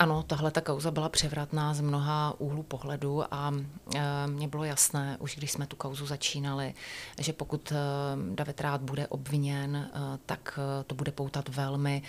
ano, 0.00 0.22
tahle 0.22 0.50
ta 0.50 0.60
kauza 0.60 0.90
byla 0.90 1.08
převratná 1.08 1.74
z 1.74 1.80
mnoha 1.80 2.34
úhlů 2.38 2.62
pohledu 2.62 3.34
a 3.34 3.52
e, 3.94 4.26
mně 4.26 4.48
bylo 4.48 4.64
jasné, 4.64 5.16
už 5.20 5.36
když 5.36 5.52
jsme 5.52 5.66
tu 5.66 5.76
kauzu 5.76 6.06
začínali, 6.06 6.74
že 7.18 7.32
pokud 7.32 7.72
e, 7.72 7.76
David 8.34 8.60
Rád 8.60 8.80
bude 8.80 9.06
obviněn, 9.06 9.76
e, 9.76 9.88
tak 10.26 10.58
to 10.86 10.94
bude 10.94 11.12
poutat 11.12 11.48
velmi 11.48 12.02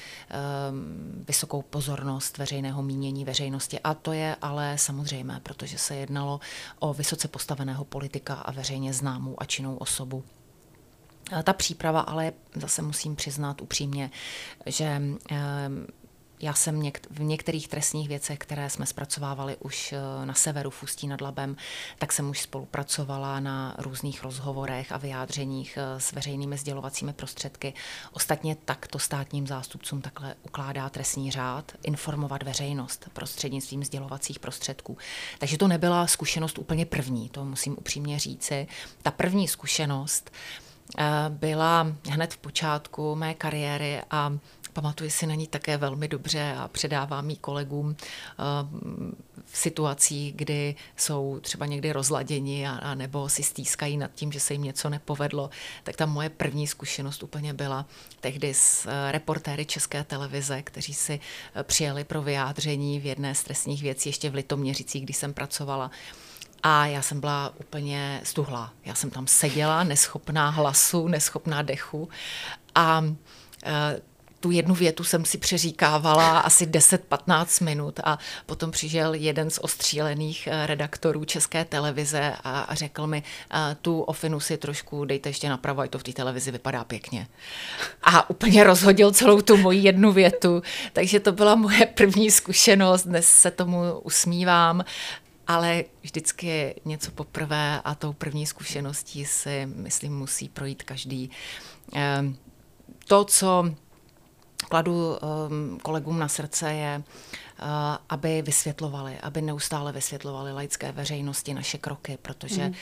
vysokou 1.28 1.62
pozornost 1.62 2.38
veřejného 2.38 2.84
mínění 2.84 3.26
veřejnosti. 3.26 3.80
A 3.80 3.94
to 3.94 4.12
je 4.14 4.36
ale 4.42 4.78
samozřejmé, 4.78 5.40
protože 5.44 5.78
se 5.78 5.96
jednalo 5.96 6.40
o 6.80 6.94
vysoce 6.94 7.28
postaveného 7.28 7.86
politika 7.86 8.34
a 8.34 8.52
veřejně 8.52 8.94
známou 8.94 9.36
a 9.38 9.46
činnou 9.46 9.76
osobu. 9.76 10.24
Ta 11.44 11.54
příprava 11.54 12.00
ale 12.00 12.34
zase 12.56 12.82
musím 12.82 13.16
přiznat 13.16 13.62
upřímně, 13.62 14.12
že 14.66 15.02
já 16.42 16.54
jsem 16.54 16.82
něk- 16.82 17.08
v 17.10 17.22
některých 17.22 17.68
trestních 17.68 18.08
věcech, 18.08 18.40
které 18.40 18.70
jsme 18.70 18.86
zpracovávali 18.86 19.58
už 19.60 19.94
eh, 19.94 20.26
na 20.26 20.34
severu 20.34 20.70
v 20.70 20.84
Ústí 20.84 21.08
nad 21.08 21.22
Labem, 21.22 21.56
tak 21.98 22.12
jsem 22.12 22.30
už 22.30 22.42
spolupracovala 22.42 23.40
na 23.40 23.76
různých 23.78 24.24
rozhovorech 24.24 24.92
a 24.92 24.98
vyjádřeních 24.98 25.78
eh, 25.78 26.00
s 26.00 26.12
veřejnými 26.12 26.58
sdělovacími 26.58 27.14
prostředky. 27.14 27.74
Ostatně 28.14 28.56
takto 28.56 29.00
státním 29.00 29.48
zástupcům 29.48 30.02
takhle 30.02 30.36
ukládá 30.44 30.90
trestní 30.90 31.32
řád 31.32 31.72
informovat 31.84 32.44
veřejnost 32.44 33.10
prostřednictvím 33.14 33.84
sdělovacích 33.84 34.40
prostředků. 34.40 34.98
Takže 35.40 35.58
to 35.58 35.68
nebyla 35.68 36.08
zkušenost 36.08 36.58
úplně 36.58 36.86
první, 36.86 37.30
to 37.30 37.46
musím 37.46 37.74
upřímně 37.78 38.20
říci. 38.20 38.68
Ta 39.02 39.12
první 39.12 39.48
zkušenost 39.48 40.32
eh, 40.98 41.04
byla 41.30 41.88
hned 42.10 42.34
v 42.34 42.38
počátku 42.38 43.16
mé 43.16 43.34
kariéry 43.34 44.02
a 44.12 44.34
Pamatuji 44.74 45.10
si 45.10 45.28
na 45.28 45.36
ní 45.36 45.48
také 45.48 45.78
velmi 45.78 46.08
dobře 46.08 46.56
a 46.58 46.68
předávám 46.68 47.30
ji 47.30 47.36
kolegům 47.36 47.96
eh, 48.00 48.44
v 49.46 49.58
situacích, 49.58 50.34
kdy 50.36 50.76
jsou 50.98 51.40
třeba 51.42 51.66
někdy 51.66 51.92
rozladěni 51.92 52.68
a, 52.68 52.72
a 52.72 52.96
nebo 52.96 53.30
si 53.30 53.44
stýskají 53.44 53.98
nad 53.98 54.12
tím, 54.16 54.32
že 54.32 54.40
se 54.40 54.54
jim 54.54 54.64
něco 54.64 54.90
nepovedlo. 54.90 55.50
Tak 55.84 55.96
ta 55.96 56.06
moje 56.06 56.30
první 56.30 56.68
zkušenost 56.68 57.24
úplně 57.24 57.54
byla 57.54 57.86
tehdy 58.20 58.54
s 58.54 58.86
eh, 58.86 59.12
reportéry 59.12 59.66
České 59.66 60.04
televize, 60.04 60.62
kteří 60.62 60.94
si 60.94 61.20
eh, 61.56 61.64
přijeli 61.64 62.04
pro 62.04 62.22
vyjádření 62.22 63.00
v 63.00 63.06
jedné 63.06 63.36
z 63.36 63.44
trestních 63.44 63.82
věcí 63.82 64.10
ještě 64.10 64.30
v 64.30 64.36
Litoměřicích, 64.36 65.04
kdy 65.04 65.14
jsem 65.14 65.34
pracovala. 65.34 65.92
A 66.64 66.86
já 66.86 67.02
jsem 67.02 67.20
byla 67.20 67.54
úplně 67.60 68.22
stuhlá. 68.24 68.74
Já 68.86 68.96
jsem 68.96 69.10
tam 69.10 69.28
seděla, 69.28 69.84
neschopná 69.84 70.50
hlasu, 70.50 71.08
neschopná 71.08 71.62
dechu. 71.62 72.10
A 72.76 73.04
tu 74.42 74.52
jednu 74.52 74.76
větu 74.76 75.04
jsem 75.04 75.26
si 75.26 75.38
přeříkávala 75.38 76.40
asi 76.40 76.66
10-15 76.66 77.64
minut 77.66 78.00
a 78.04 78.20
potom 78.46 78.72
přišel 78.72 79.14
jeden 79.14 79.50
z 79.50 79.60
ostřílených 79.62 80.48
eh, 80.48 80.68
redaktorů 80.68 81.26
České 81.26 81.66
televize 81.66 82.34
a, 82.44 82.76
řekl 82.76 83.08
mi, 83.08 83.24
eh, 83.52 83.76
tu 83.82 84.02
ofinu 84.02 84.40
si 84.40 84.58
trošku 84.58 85.06
dejte 85.06 85.30
ještě 85.30 85.50
napravo, 85.50 85.82
ať 85.82 85.92
to 85.92 86.00
v 86.00 86.04
té 86.04 86.14
televizi 86.14 86.52
vypadá 86.52 86.84
pěkně. 86.84 87.28
A 88.04 88.30
úplně 88.30 88.64
rozhodil 88.64 89.12
celou 89.12 89.42
tu 89.42 89.58
moji 89.58 89.80
jednu 89.80 90.12
větu, 90.12 90.64
takže 90.94 91.20
to 91.20 91.32
byla 91.32 91.56
moje 91.56 91.86
první 91.86 92.32
zkušenost, 92.32 93.04
dnes 93.04 93.28
se 93.28 93.52
tomu 93.52 94.00
usmívám 94.00 94.84
ale 95.48 95.84
vždycky 96.02 96.48
je 96.48 96.76
něco 96.86 97.12
poprvé 97.12 97.82
a 97.84 97.96
tou 97.96 98.14
první 98.14 98.46
zkušeností 98.46 99.26
si, 99.26 99.68
myslím, 99.76 100.18
musí 100.18 100.50
projít 100.50 100.84
každý. 100.84 101.30
Ehm, 101.94 102.38
to, 103.08 103.26
co 103.26 103.76
kladu 104.70 105.18
um, 105.50 105.80
kolegům 105.80 106.20
na 106.20 106.28
srdce 106.28 106.74
je, 106.74 106.98
uh, 106.98 107.66
aby 108.10 108.42
vysvětlovali, 108.42 109.18
aby 109.20 109.42
neustále 109.42 109.92
vysvětlovali 109.92 110.52
laické 110.54 110.92
veřejnosti 110.92 111.54
naše 111.54 111.78
kroky, 111.78 112.18
protože 112.22 112.68
mm. 112.68 112.74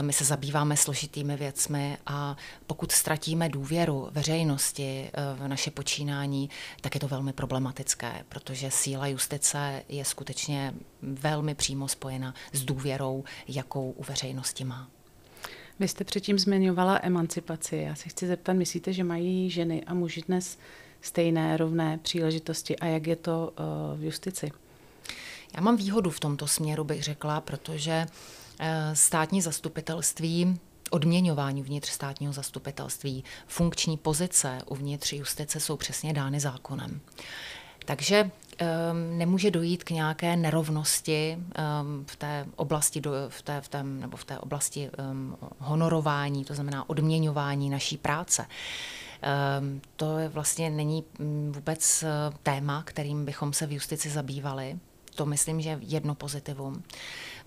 my 0.00 0.12
se 0.12 0.24
zabýváme 0.24 0.76
složitými 0.76 1.36
věcmi 1.36 1.98
a 2.06 2.36
pokud 2.66 2.92
ztratíme 2.92 3.48
důvěru 3.48 4.08
veřejnosti 4.10 5.10
uh, 5.32 5.44
v 5.44 5.48
naše 5.48 5.70
počínání, 5.70 6.50
tak 6.80 6.94
je 6.94 7.00
to 7.00 7.08
velmi 7.08 7.32
problematické, 7.32 8.24
protože 8.28 8.70
síla 8.70 9.06
justice 9.06 9.82
je 9.88 10.04
skutečně 10.04 10.74
velmi 11.02 11.54
přímo 11.54 11.88
spojena 11.88 12.34
s 12.52 12.64
důvěrou, 12.64 13.24
jakou 13.48 13.90
u 13.90 14.04
veřejnosti 14.04 14.64
má. 14.64 14.88
Vy 15.78 15.88
jste 15.88 16.04
předtím 16.04 16.38
zmiňovala 16.38 17.00
emancipaci. 17.02 17.76
Já 17.76 17.94
se 17.94 18.08
chci 18.08 18.26
zeptat, 18.26 18.52
myslíte, 18.52 18.92
že 18.92 19.04
mají 19.04 19.50
ženy 19.50 19.84
a 19.84 19.94
muži 19.94 20.22
dnes 20.26 20.58
stejné 21.02 21.56
rovné 21.56 21.98
příležitosti 22.02 22.78
a 22.78 22.86
jak 22.86 23.06
je 23.06 23.16
to 23.16 23.52
uh, 23.92 24.00
v 24.00 24.04
justici? 24.04 24.50
Já 25.54 25.60
mám 25.60 25.76
výhodu 25.76 26.10
v 26.10 26.20
tomto 26.20 26.46
směru, 26.46 26.84
bych 26.84 27.02
řekla, 27.02 27.40
protože 27.40 28.06
uh, 28.06 28.66
státní 28.92 29.42
zastupitelství 29.42 30.58
odměňování 30.92 31.62
uvnitř 31.62 31.88
státního 31.88 32.32
zastupitelství, 32.32 33.24
funkční 33.46 33.96
pozice 33.96 34.58
uvnitř 34.66 35.12
justice 35.12 35.60
jsou 35.60 35.76
přesně 35.76 36.12
dány 36.12 36.40
zákonem. 36.40 37.00
Takže 37.84 38.22
um, 38.24 39.18
nemůže 39.18 39.50
dojít 39.50 39.84
k 39.84 39.90
nějaké 39.90 40.36
nerovnosti 40.36 41.38
um, 41.38 42.04
v 42.04 42.16
té 42.16 42.46
oblasti 42.56 43.00
do, 43.00 43.12
v 43.28 43.42
té, 43.42 43.60
v 43.60 43.68
tém, 43.68 44.00
nebo 44.00 44.16
v 44.16 44.24
té 44.24 44.38
oblasti 44.38 44.90
um, 45.10 45.36
honorování, 45.58 46.44
to 46.44 46.54
znamená 46.54 46.90
odměňování 46.90 47.70
naší 47.70 47.96
práce. 47.96 48.46
Ehm, 49.22 49.80
to 49.96 50.06
vlastně 50.28 50.70
není 50.70 51.04
mm, 51.18 51.52
vůbec 51.54 52.02
eh, 52.02 52.08
téma, 52.42 52.82
kterým 52.86 53.24
bychom 53.24 53.52
se 53.52 53.66
v 53.66 53.72
justici 53.72 54.10
zabývali. 54.10 54.78
To 55.14 55.26
myslím, 55.26 55.60
že 55.60 55.78
jedno 55.80 56.14
pozitivum. 56.14 56.82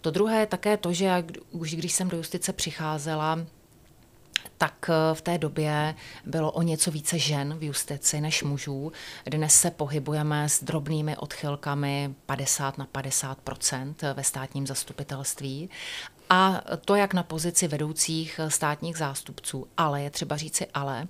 To 0.02 0.12
druhé 0.12 0.40
je 0.40 0.46
také 0.46 0.78
to, 0.78 0.94
že 0.94 1.26
už 1.52 1.76
když 1.76 1.94
jsem 1.94 2.10
do 2.10 2.18
justice 2.18 2.54
přicházela, 2.54 3.40
tak 4.58 4.90
eh, 4.90 5.16
v 5.16 5.22
té 5.22 5.38
době 5.38 5.96
bylo 6.26 6.52
o 6.52 6.62
něco 6.62 6.92
více 6.92 7.20
žen 7.20 7.58
v 7.58 7.64
justici 7.64 8.22
než 8.22 8.44
mužů. 8.44 8.92
Dnes 9.26 9.56
se 9.56 9.72
pohybujeme 9.72 10.50
s 10.50 10.64
drobnými 10.64 11.18
odchylkami 11.18 12.16
50 12.26 12.78
na 12.78 12.88
50% 12.94 14.14
ve 14.14 14.24
státním 14.24 14.68
zastupitelství. 14.68 15.70
A 16.30 16.62
to 16.86 16.96
jak 16.96 17.14
na 17.14 17.24
pozici 17.24 17.68
vedoucích 17.68 18.40
eh, 18.44 18.52
státních 18.52 18.98
zástupců, 18.98 19.68
ale 19.78 20.02
je 20.02 20.10
třeba 20.10 20.38
říci 20.38 20.68
ale, 20.74 21.08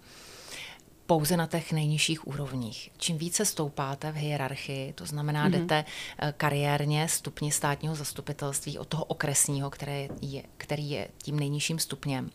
pouze 1.05 1.37
na 1.37 1.47
těch 1.47 1.71
nejnižších 1.71 2.27
úrovních. 2.27 2.89
Čím 2.97 3.17
více 3.17 3.45
stoupáte 3.45 4.11
v 4.11 4.15
hierarchii, 4.15 4.93
to 4.93 5.05
znamená, 5.05 5.47
mm-hmm. 5.47 5.51
jdete 5.51 5.85
eh, 6.19 6.33
kariérně 6.37 7.07
stupni 7.07 7.51
státního 7.51 7.95
zastupitelství 7.95 8.77
od 8.77 8.87
toho 8.87 9.03
okresního, 9.03 9.69
které 9.69 10.07
je, 10.21 10.43
který 10.57 10.89
je 10.89 11.07
tím 11.17 11.39
nejnižším 11.39 11.79
stupněm, 11.79 12.31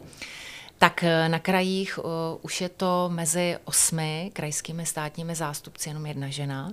tak 0.78 1.04
eh, 1.04 1.28
na 1.28 1.38
krajích 1.38 1.98
uh, 1.98 2.04
už 2.42 2.60
je 2.60 2.68
to 2.68 3.10
mezi 3.12 3.56
osmi 3.64 4.30
krajskými 4.32 4.86
státními 4.86 5.34
zástupci 5.34 5.88
jenom 5.88 6.06
jedna 6.06 6.28
žena. 6.28 6.72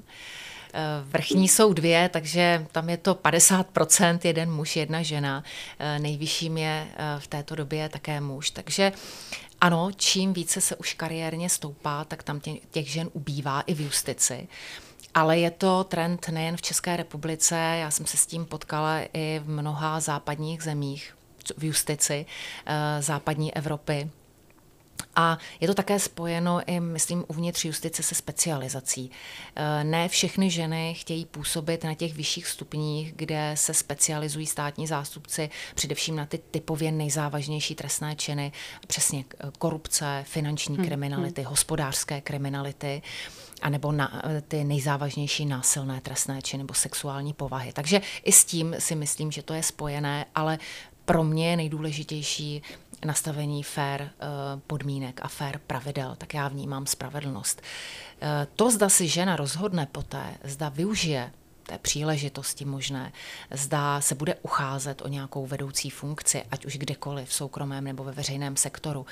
Vrchní 1.04 1.48
jsou 1.48 1.74
dvě, 1.74 2.10
takže 2.10 2.66
tam 2.72 2.90
je 2.90 2.98
to 2.98 3.14
50%, 3.14 4.20
jeden 4.24 4.52
muž, 4.52 4.76
jedna 4.76 5.02
žena. 5.02 5.44
Nejvyšším 5.98 6.58
je 6.58 6.88
v 7.20 7.28
této 7.28 7.56
době 7.56 7.90
také 7.90 8.22
muž. 8.22 8.50
Takže 8.50 8.92
ano, 9.62 9.90
čím 9.96 10.34
více 10.34 10.62
se 10.62 10.76
už 10.76 10.94
kariérně 10.94 11.50
stoupá, 11.50 12.04
tak 12.04 12.24
tam 12.24 12.40
těch 12.72 12.92
žen 12.92 13.10
ubývá 13.14 13.62
i 13.62 13.74
v 13.74 13.82
justici. 13.82 14.48
Ale 15.14 15.40
je 15.40 15.52
to 15.52 15.84
trend 15.84 16.30
nejen 16.30 16.58
v 16.58 16.62
České 16.62 16.98
republice, 16.98 17.56
já 17.56 17.92
jsem 17.92 18.06
se 18.06 18.18
s 18.18 18.26
tím 18.26 18.46
potkala 18.46 19.00
i 19.14 19.42
v 19.44 19.50
mnoha 19.50 20.00
západních 20.00 20.64
zemích 20.64 21.18
v 21.58 21.64
justici 21.64 22.26
eh, 22.66 23.02
západní 23.02 23.56
Evropy. 23.56 24.10
A 25.16 25.38
je 25.60 25.68
to 25.68 25.74
také 25.74 26.00
spojeno 26.00 26.62
i, 26.66 26.80
myslím, 26.80 27.26
uvnitř 27.28 27.66
justice 27.66 28.04
se 28.04 28.16
specializací. 28.16 29.12
E, 29.56 29.84
ne 29.84 30.10
všechny 30.10 30.50
ženy 30.50 30.94
chtějí 30.94 31.26
působit 31.26 31.84
na 31.84 31.94
těch 31.94 32.14
vyšších 32.14 32.48
stupních, 32.48 33.14
kde 33.16 33.52
se 33.56 33.74
specializují 33.74 34.46
státní 34.46 34.88
zástupci, 34.88 35.50
především 35.76 36.16
na 36.16 36.26
ty 36.26 36.40
typově 36.52 36.92
nejzávažnější 36.92 37.76
trestné 37.76 38.16
činy, 38.16 38.52
přesně 38.88 39.26
korupce, 39.60 40.24
finanční 40.28 40.78
hmm. 40.78 40.86
kriminality, 40.86 41.42
hmm. 41.42 41.50
hospodářské 41.50 42.22
kriminality 42.22 43.02
anebo 43.62 43.92
na 43.92 44.22
ty 44.48 44.64
nejzávažnější 44.64 45.46
násilné 45.46 46.02
trestné 46.02 46.42
činy 46.42 46.64
nebo 46.64 46.74
sexuální 46.74 47.34
povahy. 47.34 47.74
Takže 47.74 48.02
i 48.24 48.32
s 48.32 48.46
tím 48.46 48.76
si 48.80 48.96
myslím, 48.96 49.32
že 49.32 49.44
to 49.44 49.54
je 49.54 49.64
spojené, 49.64 50.26
ale 50.36 50.60
pro 51.06 51.24
mě 51.24 51.50
je 51.50 51.58
nejdůležitější 51.58 52.62
nastavení 53.06 53.64
fair 53.64 54.02
eh, 54.02 54.10
podmínek 54.68 55.20
a 55.24 55.28
fair 55.28 55.60
pravidel, 55.68 56.16
tak 56.18 56.34
já 56.34 56.48
vnímám 56.48 56.86
spravedlnost. 56.86 57.62
Eh, 58.22 58.48
to, 58.56 58.72
zda 58.72 58.90
si 58.90 59.08
žena 59.08 59.36
rozhodne 59.36 59.86
poté, 59.86 60.38
zda 60.44 60.70
využije 60.70 61.32
té 61.68 61.78
příležitosti 61.78 62.66
možné, 62.66 63.12
zda 63.52 64.02
se 64.02 64.16
bude 64.16 64.36
ucházet 64.36 65.02
o 65.02 65.08
nějakou 65.08 65.46
vedoucí 65.46 65.90
funkci, 65.90 66.44
ať 66.52 66.66
už 66.66 66.78
kdekoliv, 66.78 67.30
v 67.30 67.34
soukromém 67.34 67.84
nebo 67.84 68.04
ve 68.04 68.12
veřejném 68.12 68.58
sektoru, 68.58 69.06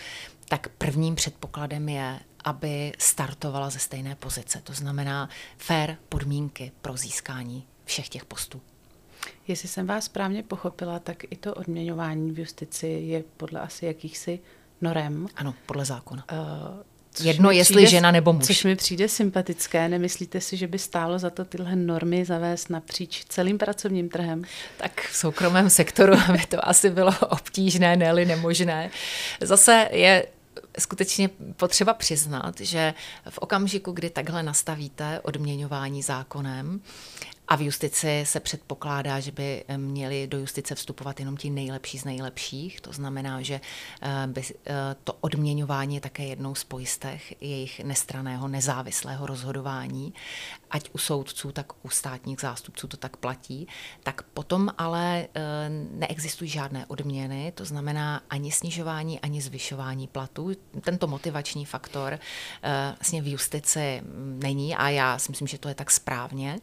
tak 0.49 0.67
prvním 0.69 1.15
předpokladem 1.15 1.89
je, 1.89 2.19
aby 2.43 2.93
startovala 2.99 3.69
ze 3.69 3.79
stejné 3.79 4.15
pozice. 4.15 4.61
To 4.63 4.73
znamená 4.73 5.29
fair 5.57 5.95
podmínky 6.09 6.71
pro 6.81 6.97
získání 6.97 7.67
všech 7.85 8.09
těch 8.09 8.25
postů. 8.25 8.61
Jestli 9.47 9.69
jsem 9.69 9.87
vás 9.87 10.05
správně 10.05 10.43
pochopila, 10.43 10.99
tak 10.99 11.23
i 11.29 11.35
to 11.35 11.53
odměňování 11.53 12.31
v 12.31 12.39
justici 12.39 12.87
je 12.87 13.23
podle 13.37 13.59
asi 13.59 13.85
jakýchsi 13.85 14.39
norem. 14.81 15.27
Ano, 15.35 15.53
podle 15.65 15.85
zákona. 15.85 16.25
Uh, 16.31 16.37
Jedno, 17.23 17.51
jestli 17.51 17.75
přijde, 17.75 17.89
žena 17.91 18.11
nebo 18.11 18.33
muž. 18.33 18.45
Což 18.45 18.63
mi 18.63 18.75
přijde 18.75 19.09
sympatické. 19.09 19.89
Nemyslíte 19.89 20.41
si, 20.41 20.57
že 20.57 20.67
by 20.67 20.79
stálo 20.79 21.19
za 21.19 21.29
to 21.29 21.45
tyhle 21.45 21.75
normy 21.75 22.25
zavést 22.25 22.69
napříč 22.69 23.25
celým 23.29 23.57
pracovním 23.57 24.09
trhem? 24.09 24.43
Tak 24.77 25.01
v 25.01 25.15
soukromém 25.15 25.69
sektoru 25.69 26.13
by 26.31 26.45
to 26.49 26.67
asi 26.67 26.89
bylo 26.89 27.11
obtížné, 27.29 27.95
ne 27.95 28.13
nemožné. 28.13 28.89
Zase 29.41 29.89
je 29.91 30.27
skutečně 30.79 31.29
potřeba 31.55 31.93
přiznat, 31.93 32.59
že 32.59 32.93
v 33.29 33.37
okamžiku, 33.37 33.91
kdy 33.91 34.09
takhle 34.09 34.43
nastavíte 34.43 35.19
odměňování 35.23 36.01
zákonem, 36.01 36.81
a 37.47 37.55
v 37.55 37.61
justici 37.61 38.23
se 38.25 38.39
předpokládá, 38.39 39.19
že 39.19 39.31
by 39.31 39.63
měli 39.77 40.27
do 40.27 40.37
justice 40.37 40.75
vstupovat 40.75 41.19
jenom 41.19 41.37
ti 41.37 41.49
nejlepší 41.49 41.99
z 41.99 42.05
nejlepších. 42.05 42.81
To 42.81 42.93
znamená, 42.93 43.41
že 43.41 43.61
eh, 44.01 44.27
by 44.27 44.41
eh, 44.41 44.73
to 45.03 45.13
odměňování 45.21 45.95
je 45.95 46.01
také 46.01 46.23
jednou 46.23 46.55
z 46.55 46.63
pojistech 46.63 47.41
jejich 47.41 47.79
nestraného, 47.79 48.47
nezávislého 48.47 49.25
rozhodování. 49.25 50.13
Ať 50.71 50.89
u 50.93 50.97
soudců, 50.97 51.51
tak 51.51 51.85
u 51.85 51.89
státních 51.89 52.39
zástupců 52.39 52.87
to 52.87 52.97
tak 52.97 53.17
platí. 53.17 53.67
Tak 54.03 54.21
potom 54.21 54.69
ale 54.77 55.27
eh, 55.35 55.41
neexistují 55.91 56.49
žádné 56.49 56.85
odměny, 56.85 57.51
to 57.55 57.65
znamená 57.65 58.21
ani 58.29 58.51
snižování, 58.51 59.19
ani 59.19 59.41
zvyšování 59.41 60.07
platů. 60.07 60.51
Tento 60.81 61.07
motivační 61.07 61.65
faktor 61.65 62.19
vlastně 62.99 63.21
v 63.21 63.27
justici 63.27 64.01
není 64.17 64.75
a 64.75 64.89
já 64.89 65.17
si 65.17 65.31
myslím, 65.31 65.47
že 65.47 65.57
to 65.57 65.69
je 65.69 65.75
tak 65.75 65.91
správně. 65.91 66.59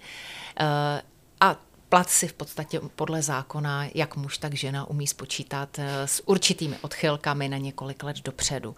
A 1.41 1.57
plat 1.89 2.11
si 2.11 2.29
v 2.29 2.33
podstatě 2.33 2.81
podle 2.97 3.23
zákona, 3.23 3.85
jak 3.95 4.17
muž, 4.17 4.39
tak 4.39 4.55
žena 4.55 4.91
umí 4.91 5.07
spočítat 5.07 5.79
eh, 5.79 6.07
s 6.09 6.29
určitými 6.29 6.77
odchylkami 6.81 7.49
na 7.49 7.57
několik 7.57 8.03
let 8.03 8.17
dopředu. 8.25 8.77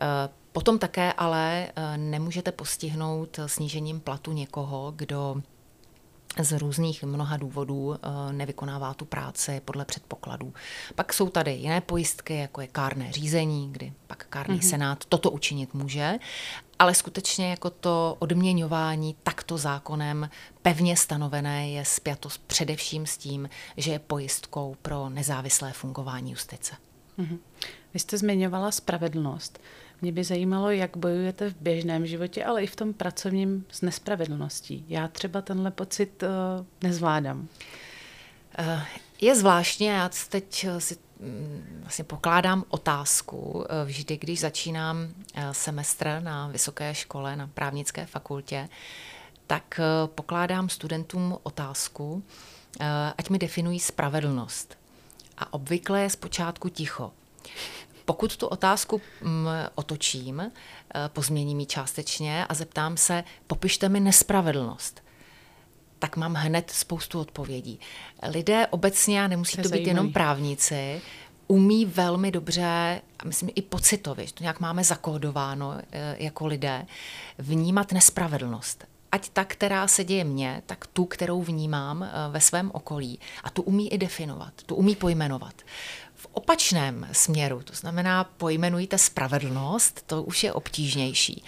Eh, 0.00 0.06
potom 0.52 0.78
také 0.78 1.12
ale 1.12 1.66
eh, 1.66 1.96
nemůžete 1.96 2.52
postihnout 2.52 3.40
snížením 3.46 4.00
platu 4.00 4.32
někoho, 4.32 4.92
kdo 4.96 5.42
z 6.38 6.58
různých 6.58 7.04
mnoha 7.04 7.36
důvodů 7.36 7.94
eh, 7.94 8.32
nevykonává 8.32 8.94
tu 8.94 9.04
práci 9.04 9.60
podle 9.64 9.84
předpokladů. 9.84 10.54
Pak 10.94 11.12
jsou 11.12 11.28
tady 11.28 11.52
jiné 11.52 11.80
pojistky, 11.80 12.36
jako 12.36 12.60
je 12.60 12.66
kárné 12.66 13.12
řízení, 13.12 13.72
kdy 13.72 13.92
pak 14.06 14.26
kárný 14.30 14.58
mm-hmm. 14.58 14.68
senát 14.68 15.04
toto 15.04 15.30
učinit 15.30 15.74
může, 15.74 16.18
ale 16.78 16.94
skutečně 16.94 17.50
jako 17.50 17.70
to 17.70 18.16
odměňování 18.18 19.16
takto 19.22 19.58
zákonem 19.58 20.30
pevně 20.62 20.96
stanovené 20.96 21.70
je 21.70 21.84
spjato 21.84 22.28
především 22.46 23.06
s 23.06 23.16
tím, 23.16 23.48
že 23.76 23.92
je 23.92 23.98
pojistkou 23.98 24.76
pro 24.82 25.08
nezávislé 25.08 25.72
fungování 25.72 26.30
justice. 26.30 26.76
Mm-hmm. 27.18 27.38
Vy 27.94 28.00
jste 28.00 28.18
zmiňovala 28.18 28.70
spravedlnost. 28.70 29.60
Mě 30.02 30.12
by 30.12 30.24
zajímalo, 30.24 30.70
jak 30.70 30.96
bojujete 30.96 31.50
v 31.50 31.56
běžném 31.60 32.06
životě, 32.06 32.44
ale 32.44 32.62
i 32.62 32.66
v 32.66 32.76
tom 32.76 32.92
pracovním 32.92 33.64
s 33.70 33.82
nespravedlností. 33.82 34.84
Já 34.88 35.08
třeba 35.08 35.42
tenhle 35.42 35.70
pocit 35.70 36.22
uh, 36.22 36.28
nezvládám. 36.82 37.48
Uh, 38.58 38.82
je 39.20 39.36
zvláštně, 39.36 39.90
já 39.90 40.10
teď 40.28 40.64
eh, 40.64 40.80
si 40.80 40.96
mm, 41.20 41.78
vlastně 41.80 42.04
pokládám 42.04 42.64
otázku 42.68 43.64
vždy, 43.84 44.16
když 44.16 44.40
začínám 44.40 45.08
semestr 45.52 46.20
na 46.20 46.48
vysoké 46.48 46.94
škole, 46.94 47.36
na 47.36 47.46
právnické 47.46 48.06
fakultě, 48.06 48.68
tak 49.46 49.80
pokládám 50.06 50.68
studentům 50.68 51.38
otázku, 51.42 52.22
ať 53.18 53.30
mi 53.30 53.38
definují 53.38 53.80
spravedlnost. 53.80 54.76
A 55.38 55.52
obvykle 55.52 56.02
je 56.02 56.10
zpočátku 56.10 56.68
ticho. 56.68 57.12
Pokud 58.04 58.36
tu 58.36 58.46
otázku 58.46 59.00
mm, 59.22 59.48
otočím, 59.74 60.40
eh, 60.40 60.50
pozměním 61.08 61.60
ji 61.60 61.66
částečně 61.66 62.46
a 62.46 62.54
zeptám 62.54 62.96
se, 62.96 63.24
popište 63.46 63.88
mi 63.88 64.00
nespravedlnost, 64.00 65.02
tak 65.98 66.16
mám 66.16 66.34
hned 66.34 66.70
spoustu 66.70 67.20
odpovědí. 67.20 67.80
Lidé 68.28 68.66
obecně, 68.66 69.24
a 69.24 69.28
nemusí 69.28 69.56
to, 69.56 69.62
to 69.62 69.68
být 69.68 69.70
zajímavý. 69.70 69.88
jenom 69.88 70.12
právníci, 70.12 71.00
umí 71.46 71.84
velmi 71.84 72.30
dobře, 72.30 73.00
a 73.18 73.24
myslím 73.24 73.50
i 73.54 73.62
pocitově, 73.62 74.26
že 74.26 74.34
to 74.34 74.44
nějak 74.44 74.60
máme 74.60 74.84
zakódováno 74.84 75.74
eh, 75.92 76.16
jako 76.18 76.46
lidé, 76.46 76.86
vnímat 77.38 77.92
nespravedlnost. 77.92 78.84
Ať 79.12 79.28
ta, 79.28 79.44
která 79.44 79.88
se 79.88 80.04
děje 80.04 80.24
mně, 80.24 80.62
tak 80.66 80.86
tu, 80.86 81.04
kterou 81.04 81.42
vnímám 81.42 82.02
eh, 82.02 82.10
ve 82.30 82.40
svém 82.40 82.70
okolí. 82.74 83.18
A 83.44 83.50
tu 83.50 83.62
umí 83.62 83.92
i 83.92 83.98
definovat, 83.98 84.52
tu 84.66 84.74
umí 84.74 84.96
pojmenovat 84.96 85.54
opačném 86.36 87.08
směru, 87.12 87.62
to 87.62 87.72
znamená 87.72 88.24
pojmenujte 88.24 88.98
spravedlnost, 88.98 90.02
to 90.06 90.22
už 90.22 90.44
je 90.44 90.52
obtížnější. 90.52 91.44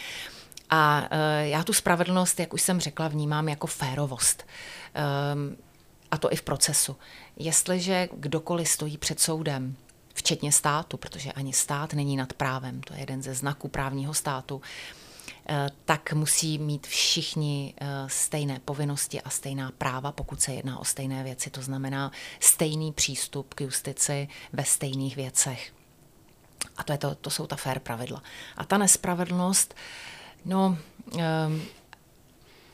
A 0.71 1.09
e, 1.11 1.49
já 1.49 1.65
tu 1.65 1.73
spravedlnost, 1.73 2.41
jak 2.41 2.55
už 2.55 2.63
jsem 2.63 2.81
řekla, 2.81 3.09
vnímám 3.09 3.49
jako 3.49 3.67
férovost. 3.67 4.47
E, 4.95 5.03
a 6.11 6.19
to 6.19 6.33
i 6.33 6.37
v 6.37 6.43
procesu. 6.43 6.97
Jestliže 7.37 8.09
kdokoliv 8.13 8.69
stojí 8.69 8.99
před 8.99 9.21
soudem, 9.21 9.77
včetně 10.15 10.53
státu, 10.53 10.97
protože 10.97 11.33
ani 11.33 11.53
stát 11.53 11.93
není 11.93 12.17
nad 12.17 12.33
právem, 12.33 12.81
to 12.81 12.95
je 12.95 13.01
jeden 13.01 13.23
ze 13.23 13.35
znaků 13.35 13.69
právního 13.69 14.15
státu, 14.15 14.61
Eh, 14.61 15.08
tak 15.85 16.13
musí 16.13 16.59
mít 16.59 16.87
všichni 16.87 17.75
eh, 17.81 17.87
stejné 18.07 18.61
povinnosti 18.65 19.23
a 19.23 19.31
stejná 19.31 19.73
práva, 19.79 20.13
pokud 20.13 20.43
se 20.43 20.53
jedná 20.53 20.79
o 20.79 20.85
stejné 20.85 21.25
věci. 21.25 21.51
To 21.51 21.63
znamená 21.63 22.13
stejný 22.41 22.93
přístup 22.93 23.55
k 23.55 23.61
justici 23.61 24.29
ve 24.53 24.65
stejných 24.65 25.17
věcech. 25.17 25.73
A 26.77 26.83
to, 26.83 26.93
je 26.93 26.99
to, 26.99 27.15
to 27.15 27.31
jsou 27.31 27.47
ta 27.47 27.57
fair 27.57 27.79
pravidla. 27.79 28.23
A 28.57 28.65
ta 28.65 28.79
nespravedlnost, 28.79 29.75
no, 30.45 30.79
um, 31.47 31.63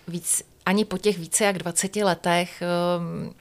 víc, 0.09 0.43
ani 0.67 0.85
po 0.85 0.99
těch 0.99 1.19
více 1.19 1.45
jak 1.45 1.59
20 1.59 1.97
letech 1.97 2.63
um, 2.99 3.35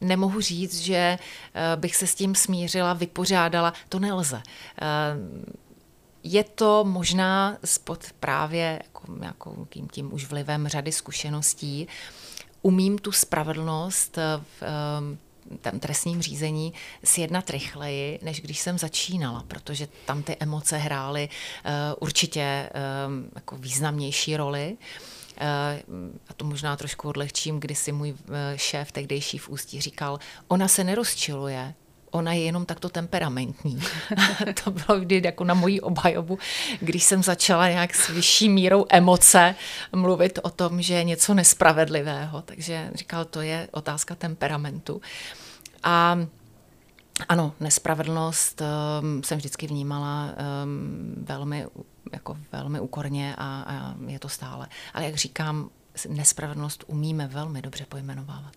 nemohu 0.00 0.40
říct, 0.40 0.80
že 0.80 1.18
uh, 1.18 1.80
bych 1.80 1.96
se 1.96 2.06
s 2.06 2.14
tím 2.14 2.34
smířila, 2.34 2.92
vypořádala. 2.92 3.72
To 3.88 3.98
nelze. 3.98 4.42
Je 6.26 6.44
to 6.44 6.84
možná 6.84 7.58
spod 7.64 8.04
právě 8.20 8.80
jako 8.84 9.12
nějakým 9.20 9.88
tím 9.88 10.12
už 10.12 10.24
vlivem 10.24 10.68
řady 10.68 10.92
zkušeností. 10.92 11.88
Umím 12.62 12.98
tu 12.98 13.12
spravedlnost 13.12 14.16
v 14.16 14.62
um, 14.62 15.18
tom 15.60 15.80
trestním 15.80 16.22
řízení 16.22 16.72
sjednat 17.04 17.50
rychleji, 17.50 18.18
než 18.22 18.40
když 18.40 18.58
jsem 18.58 18.78
začínala, 18.78 19.44
protože 19.48 19.88
tam 20.04 20.22
ty 20.22 20.36
emoce 20.40 20.76
hrály 20.76 21.28
uh, 21.28 21.70
určitě 22.00 22.70
um, 23.06 23.28
jako 23.34 23.56
významnější 23.56 24.36
roli. 24.36 24.76
Uh, 24.76 26.16
a 26.28 26.34
to 26.34 26.44
možná 26.44 26.76
trošku 26.76 27.08
odlehčím, 27.08 27.60
kdy 27.60 27.74
si 27.74 27.92
můj 27.92 28.14
šéf 28.56 28.92
tehdejší 28.92 29.38
v 29.38 29.48
Ústí 29.48 29.80
říkal, 29.80 30.18
ona 30.48 30.68
se 30.68 30.84
nerozčiluje, 30.84 31.74
ona 32.14 32.32
je 32.32 32.42
jenom 32.42 32.66
takto 32.66 32.88
temperamentní. 32.88 33.80
to 34.64 34.70
bylo 34.70 35.00
vždy 35.00 35.22
jako 35.24 35.44
na 35.44 35.54
moji 35.54 35.80
obhajobu, 35.80 36.38
když 36.80 37.04
jsem 37.04 37.22
začala 37.22 37.68
nějak 37.68 37.94
s 37.94 38.08
vyšší 38.08 38.48
mírou 38.48 38.86
emoce 38.88 39.54
mluvit 39.92 40.38
o 40.42 40.50
tom, 40.50 40.82
že 40.82 40.94
je 40.94 41.04
něco 41.04 41.34
nespravedlivého. 41.34 42.42
Takže 42.42 42.90
říkal, 42.94 43.24
to 43.24 43.40
je 43.40 43.68
otázka 43.72 44.14
temperamentu. 44.14 45.00
A 45.82 46.18
ano, 47.28 47.52
nespravedlnost 47.60 48.62
um, 48.62 49.22
jsem 49.22 49.38
vždycky 49.38 49.66
vnímala 49.66 50.24
um, 50.64 51.14
velmi, 51.16 51.66
jako 52.12 52.38
velmi 52.52 52.80
úkorně 52.80 53.34
a, 53.38 53.64
a 53.66 53.94
je 54.06 54.18
to 54.18 54.28
stále. 54.28 54.66
Ale 54.94 55.04
jak 55.04 55.14
říkám, 55.14 55.70
nespravedlnost 56.08 56.84
umíme 56.86 57.26
velmi 57.26 57.62
dobře 57.62 57.86
pojmenovávat. 57.88 58.54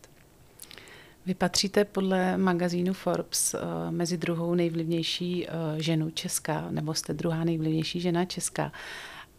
Vy 1.28 1.34
patříte 1.34 1.86
podle 1.86 2.38
magazínu 2.38 2.94
Forbes 2.94 3.54
uh, 3.54 3.92
mezi 3.92 4.18
druhou 4.18 4.56
nejvlivnější 4.56 5.48
uh, 5.48 5.54
ženu 5.78 6.10
Česká, 6.10 6.68
nebo 6.70 6.94
jste 6.94 7.14
druhá 7.14 7.44
nejvlivnější 7.44 8.02
žena 8.02 8.26
Česká. 8.26 8.72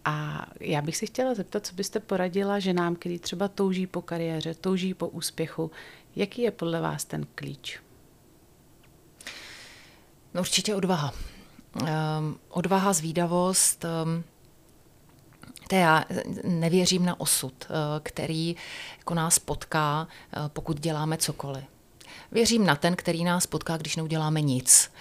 A 0.04 0.46
já 0.60 0.82
bych 0.82 0.96
si 0.96 1.06
chtěla 1.06 1.34
zeptat, 1.34 1.66
co 1.66 1.74
byste 1.74 2.00
poradila 2.00 2.58
ženám, 2.58 2.96
kteří 2.96 3.18
třeba 3.18 3.48
touží 3.48 3.86
po 3.86 4.02
kariéře, 4.02 4.54
touží 4.54 4.94
po 4.94 5.08
úspěchu. 5.08 5.70
Jaký 6.16 6.42
je 6.42 6.50
podle 6.50 6.80
vás 6.80 7.04
ten 7.04 7.26
klíč? 7.34 7.80
No 10.34 10.40
určitě 10.40 10.74
odvaha. 10.74 11.12
Um, 11.82 12.38
odvaha, 12.48 12.92
zvídavost. 12.92 13.84
Um, 13.84 14.24
to 15.68 15.74
já 15.76 16.04
nevěřím 16.44 17.04
na 17.04 17.20
osud, 17.20 17.68
který 18.02 18.56
jako 18.98 19.14
nás 19.14 19.38
potká, 19.38 20.08
pokud 20.48 20.80
děláme 20.80 21.16
cokoliv. 21.16 21.64
Věřím 22.32 22.66
na 22.66 22.76
ten, 22.76 22.96
který 22.96 23.24
nás 23.24 23.46
potká, 23.46 23.76
když 23.76 23.96
neuděláme 23.96 24.40
nic. 24.40 24.92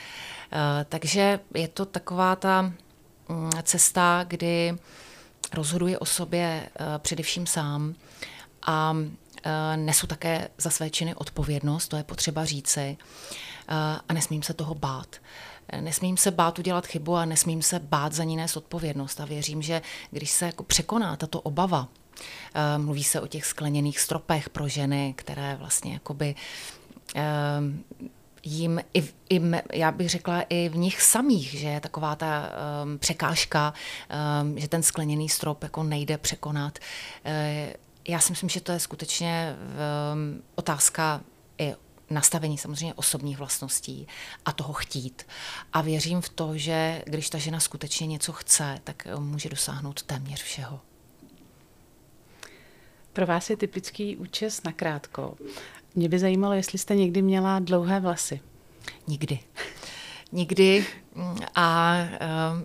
Eh, 0.51 0.85
takže 0.89 1.39
je 1.53 1.67
to 1.67 1.85
taková 1.85 2.35
ta 2.35 2.61
mm, 2.61 3.49
cesta, 3.63 4.25
kdy 4.27 4.73
rozhoduje 5.53 5.99
o 5.99 6.05
sobě 6.05 6.69
především 6.97 7.47
sám 7.47 7.95
a 8.67 8.95
nesu 9.75 10.07
také 10.07 10.49
za 10.57 10.69
své 10.69 10.89
činy 10.89 11.15
odpovědnost, 11.15 11.87
to 11.87 11.97
je 11.97 12.03
potřeba 12.03 12.45
říci, 12.45 12.97
a 14.09 14.13
nesmím 14.13 14.43
se 14.43 14.53
toho 14.53 14.75
bát. 14.75 15.15
Nesmím 15.81 16.17
se 16.17 16.31
bát 16.31 16.59
udělat 16.59 16.87
chybu 16.87 17.15
a 17.15 17.25
nesmím 17.25 17.61
se 17.61 17.79
bát 17.79 18.13
za 18.13 18.23
ní 18.23 18.37
nést 18.37 18.57
odpovědnost. 18.57 19.19
A 19.19 19.25
věřím, 19.25 19.61
že 19.61 19.81
když 20.11 20.31
se 20.31 20.45
jako 20.45 20.63
překoná 20.63 21.15
tato 21.15 21.41
obava, 21.41 21.87
eh, 22.53 22.77
mluví 22.77 23.03
se 23.03 23.21
o 23.21 23.27
těch 23.27 23.45
skleněných 23.45 23.99
stropech 23.99 24.49
pro 24.49 24.67
ženy, 24.67 25.13
které 25.17 25.55
vlastně 25.55 25.93
jakoby 25.93 26.35
eh, 26.37 26.86
jim, 28.43 28.79
i, 28.93 29.03
i, 29.29 29.41
já 29.73 29.91
bych 29.91 30.09
řekla, 30.09 30.41
i 30.49 30.69
v 30.69 30.75
nich 30.77 31.01
samých, 31.01 31.51
že 31.51 31.67
je 31.67 31.79
taková 31.79 32.15
ta 32.15 32.49
um, 32.83 32.99
překážka, 32.99 33.73
um, 34.41 34.59
že 34.59 34.67
ten 34.67 34.83
skleněný 34.83 35.29
strop 35.29 35.63
jako 35.63 35.83
nejde 35.83 36.17
překonat. 36.17 36.79
Uh, 37.25 37.31
já 38.07 38.19
si 38.19 38.31
myslím, 38.31 38.49
že 38.49 38.61
to 38.61 38.71
je 38.71 38.79
skutečně 38.79 39.55
um, 40.13 40.43
otázka 40.55 41.21
i 41.57 41.75
nastavení 42.09 42.57
samozřejmě 42.57 42.93
osobních 42.93 43.37
vlastností 43.37 44.07
a 44.45 44.51
toho 44.51 44.73
chtít. 44.73 45.27
A 45.73 45.81
věřím 45.81 46.21
v 46.21 46.29
to, 46.29 46.57
že 46.57 47.03
když 47.05 47.29
ta 47.29 47.37
žena 47.37 47.59
skutečně 47.59 48.07
něco 48.07 48.33
chce, 48.33 48.79
tak 48.83 49.07
eh, 49.07 49.15
může 49.15 49.49
dosáhnout 49.49 50.03
téměř 50.03 50.43
všeho. 50.43 50.79
Pro 53.13 53.25
vás 53.25 53.49
je 53.49 53.57
typický 53.57 54.17
účes 54.17 54.63
na 54.63 54.71
krátko. 54.71 55.35
Mě 55.95 56.09
by 56.09 56.19
zajímalo, 56.19 56.53
jestli 56.53 56.79
jste 56.79 56.95
někdy 56.95 57.21
měla 57.21 57.59
dlouhé 57.59 57.99
vlasy. 57.99 58.39
Nikdy. 59.07 59.39
Nikdy. 60.31 60.85
A 61.55 61.97
uh, 62.03 62.61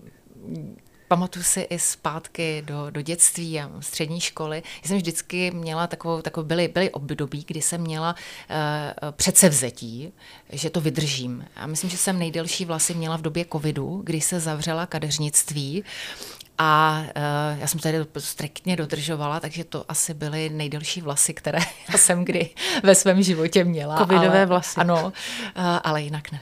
pamatuju 1.09 1.43
si 1.43 1.61
i 1.61 1.79
zpátky 1.79 2.63
do, 2.67 2.91
do 2.91 3.03
dětství 3.03 3.61
a 3.61 3.71
střední 3.81 4.21
školy. 4.21 4.63
Já 4.83 4.89
jsem 4.89 4.97
vždycky 4.97 5.51
měla 5.51 5.87
takovou, 5.87 6.23
takovou 6.23 6.47
byly, 6.47 6.69
byly 6.69 6.91
období, 6.91 7.45
kdy 7.47 7.63
jsem 7.63 7.81
měla 7.81 8.15
uh, 8.15 9.11
předsevzetí, 9.11 10.13
že 10.53 10.71
to 10.71 10.81
vydržím. 10.81 11.45
A 11.57 11.67
myslím, 11.67 11.91
že 11.91 11.97
jsem 11.97 12.19
nejdelší 12.19 12.65
vlasy 12.65 12.95
měla 12.95 13.17
v 13.17 13.23
době 13.23 13.45
covidu, 13.53 14.03
kdy 14.05 14.21
se 14.21 14.41
zavřela 14.41 14.87
kadeřnictví 14.87 15.85
a 16.59 17.03
uh, 17.17 17.61
já 17.61 17.67
jsem 17.67 17.81
tady 17.81 17.99
striktně 18.19 18.77
dodržovala, 18.77 19.41
takže 19.41 19.65
to 19.65 19.85
asi 19.89 20.15
byly 20.15 20.51
nejdelší 20.51 21.01
vlasy, 21.01 21.35
které 21.35 21.59
já 21.93 21.99
jsem 21.99 22.25
kdy 22.25 22.51
ve 22.83 22.95
svém 22.95 23.23
životě 23.23 23.65
měla. 23.65 23.99
Covidové 23.99 24.29
ale, 24.29 24.47
vlasy. 24.47 24.81
Ano, 24.81 25.05
uh, 25.05 25.63
ale 25.83 26.03
jinak 26.03 26.33
ne. 26.33 26.41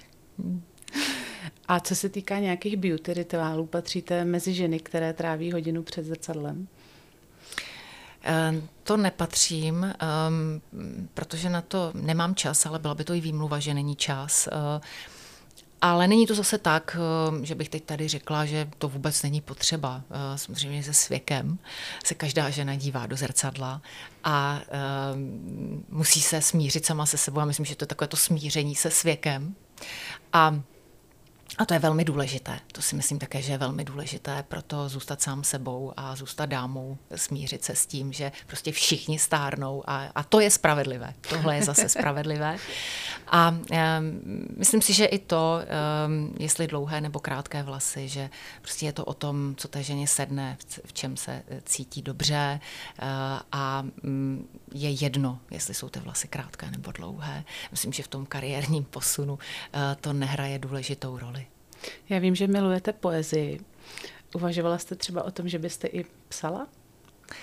A 1.69 1.81
co 1.81 1.97
se 1.97 2.09
týká 2.09 2.39
nějakých 2.39 2.77
beauty 2.77 3.15
rituálů, 3.15 3.67
patříte 3.67 4.25
mezi 4.25 4.55
ženy, 4.55 4.81
které 4.81 5.13
tráví 5.13 5.53
hodinu 5.53 5.83
před 5.83 6.05
zrcadlem? 6.05 6.69
Ehm, 8.23 8.69
to 8.83 8.97
nepatřím, 8.97 9.85
ehm, 9.85 10.61
protože 11.15 11.51
na 11.51 11.61
to 11.61 11.93
nemám 11.95 12.35
čas, 12.35 12.67
ale 12.67 12.79
byla 12.79 12.95
by 12.95 13.05
to 13.05 13.15
i 13.15 13.21
výmluva, 13.21 13.59
že 13.59 13.75
není 13.75 13.97
čas. 13.97 14.49
Ale 15.81 16.09
není 16.09 16.27
to 16.27 16.35
zase 16.35 16.59
tak, 16.59 16.97
že 17.43 17.55
bych 17.55 17.69
teď 17.69 17.85
tady 17.85 18.09
řekla, 18.09 18.47
že 18.47 18.69
to 18.79 18.89
vůbec 18.89 19.23
není 19.23 19.41
potřeba. 19.41 20.03
Samozřejmě 20.37 20.83
se 20.83 20.95
svěkem 20.95 21.59
se 22.05 22.15
každá 22.15 22.51
žena 22.51 22.75
dívá 22.75 23.07
do 23.07 23.17
zrcadla 23.17 23.83
a 24.25 24.61
musí 25.89 26.21
se 26.21 26.43
smířit 26.43 26.87
sama 26.87 27.07
se 27.07 27.19
sebou. 27.19 27.41
A 27.41 27.45
myslím, 27.45 27.67
že 27.67 27.77
to 27.77 27.83
je 27.83 27.87
takové 27.87 28.09
to 28.09 28.17
smíření 28.17 28.75
se 28.75 28.91
svěkem. 28.91 29.55
A 30.33 30.61
a 31.59 31.65
to 31.65 31.75
je 31.75 31.81
velmi 31.81 32.05
důležité. 32.05 32.61
To 32.73 32.83
si 32.83 32.97
myslím 32.97 33.19
také, 33.19 33.43
že 33.43 33.53
je 33.53 33.59
velmi 33.59 33.85
důležité, 33.85 34.45
proto 34.49 34.89
zůstat 34.89 35.23
sám 35.23 35.45
sebou 35.45 35.93
a 35.97 36.17
zůstat 36.17 36.47
dámou, 36.47 36.99
smířit 37.15 37.65
se 37.65 37.75
s 37.75 37.87
tím, 37.87 38.13
že 38.13 38.33
prostě 38.47 38.73
všichni 38.73 39.19
stárnou 39.19 39.83
a, 39.87 40.07
a 40.15 40.23
to 40.23 40.41
je 40.41 40.51
spravedlivé. 40.51 41.15
Tohle 41.29 41.57
je 41.57 41.63
zase 41.63 41.89
spravedlivé. 41.89 42.57
A 43.29 43.51
um, 43.51 43.59
myslím 44.57 44.83
si, 44.83 44.93
že 44.93 45.05
i 45.05 45.19
to, 45.19 45.61
um, 46.07 46.35
jestli 46.39 46.67
dlouhé 46.67 47.01
nebo 47.01 47.21
krátké 47.21 47.63
vlasy, 47.63 48.09
že 48.09 48.31
prostě 48.63 48.87
je 48.87 48.93
to 48.93 49.05
o 49.05 49.15
tom, 49.15 49.55
co 49.57 49.69
té 49.69 49.83
ženě 49.83 50.07
sedne, 50.07 50.57
v, 50.85 50.93
čem 50.93 51.17
se 51.17 51.43
eh, 51.49 51.61
cítí 51.65 52.03
dobře 52.03 52.61
uh, 53.03 53.09
a 53.53 53.85
um, 54.05 54.49
je 54.73 54.91
jedno, 54.91 55.41
jestli 55.51 55.75
jsou 55.75 55.89
ty 55.89 56.01
vlasy 56.01 56.29
krátké 56.29 56.71
nebo 56.71 56.93
dlouhé. 56.93 57.45
Myslím, 57.71 57.93
že 57.93 58.03
v 58.03 58.09
tom 58.09 58.27
kariérním 58.27 58.85
posunu 58.85 59.33
uh, 59.33 59.39
to 60.01 60.13
nehraje 60.13 60.59
důležitou 60.59 61.19
roli. 61.19 61.47
Já 62.09 62.19
vím, 62.19 62.35
že 62.35 62.47
milujete 62.47 62.93
poezii. 62.93 63.61
Uvažovala 64.35 64.79
jste 64.79 64.95
třeba 64.95 65.23
o 65.23 65.31
tom, 65.31 65.49
že 65.49 65.59
byste 65.59 65.89
i 65.89 66.05
psala? 66.29 66.67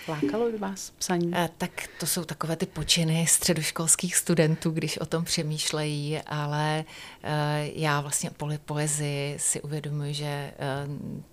Lákalo 0.08 0.52
by 0.52 0.58
vás 0.58 0.90
psaní? 0.90 1.32
Eh, 1.36 1.50
tak 1.58 1.90
to 2.00 2.08
jsou 2.08 2.24
takové 2.24 2.56
ty 2.56 2.66
počiny 2.66 3.28
středoškolských 3.28 4.16
studentů, 4.16 4.72
když 4.72 4.98
o 4.98 5.06
tom 5.06 5.26
přemýšlejí, 5.26 6.20
ale 6.26 6.86
eh, 7.24 7.70
já 7.74 8.02
vlastně 8.02 8.30
po 8.30 8.50
poezii 8.66 9.40
si 9.40 9.62
uvědomuji, 9.62 10.14
že 10.14 10.26
eh, 10.26 10.54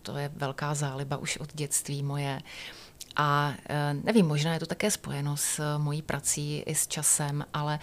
to 0.02 0.16
je 0.16 0.30
velká 0.36 0.74
záliba 0.74 1.16
už 1.16 1.36
od 1.36 1.54
dětství 1.54 2.02
moje. 2.02 2.40
A 3.16 3.54
nevím, 4.04 4.26
možná 4.26 4.54
je 4.54 4.60
to 4.60 4.66
také 4.66 4.90
spojeno 4.90 5.36
s 5.36 5.78
mojí 5.78 6.02
prací 6.02 6.62
i 6.66 6.74
s 6.74 6.86
časem, 6.86 7.44
ale 7.54 7.78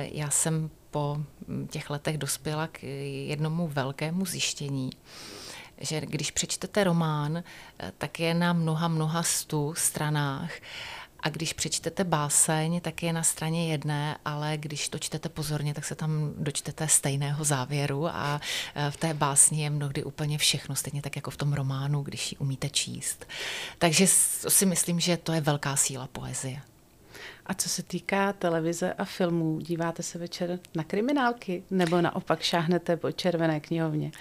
já 0.00 0.30
jsem 0.30 0.70
po 0.90 1.18
těch 1.70 1.90
letech 1.90 2.18
dospěla 2.18 2.66
k 2.66 2.82
jednomu 3.26 3.68
velkému 3.68 4.26
zjištění, 4.26 4.90
že 5.80 6.00
když 6.00 6.30
přečtete 6.30 6.84
román, 6.84 7.42
tak 7.98 8.20
je 8.20 8.34
na 8.34 8.52
mnoha, 8.52 8.88
mnoha 8.88 9.22
stu 9.22 9.74
stranách 9.76 10.52
a 11.22 11.28
když 11.28 11.52
přečtete 11.52 12.04
báseň, 12.04 12.80
tak 12.80 13.02
je 13.02 13.12
na 13.12 13.22
straně 13.22 13.70
jedné, 13.70 14.16
ale 14.24 14.56
když 14.56 14.88
to 14.88 14.98
čtete 14.98 15.28
pozorně, 15.28 15.74
tak 15.74 15.84
se 15.84 15.94
tam 15.94 16.34
dočtete 16.38 16.88
stejného 16.88 17.44
závěru 17.44 18.06
a 18.08 18.40
e, 18.74 18.90
v 18.90 18.96
té 18.96 19.14
básni 19.14 19.62
je 19.62 19.70
mnohdy 19.70 20.04
úplně 20.04 20.38
všechno, 20.38 20.76
stejně 20.76 21.02
tak 21.02 21.16
jako 21.16 21.30
v 21.30 21.36
tom 21.36 21.52
románu, 21.52 22.02
když 22.02 22.32
ji 22.32 22.38
umíte 22.38 22.68
číst. 22.68 23.26
Takže 23.78 24.06
si 24.48 24.66
myslím, 24.66 25.00
že 25.00 25.16
to 25.16 25.32
je 25.32 25.40
velká 25.40 25.76
síla 25.76 26.06
poezie. 26.06 26.60
A 27.46 27.54
co 27.54 27.68
se 27.68 27.82
týká 27.82 28.32
televize 28.32 28.92
a 28.92 29.04
filmů, 29.04 29.60
díváte 29.60 30.02
se 30.02 30.18
večer 30.18 30.58
na 30.74 30.84
kriminálky 30.84 31.62
nebo 31.70 32.00
naopak 32.00 32.42
šáhnete 32.42 32.96
po 32.96 33.12
červené 33.12 33.60
knihovně? 33.60 34.12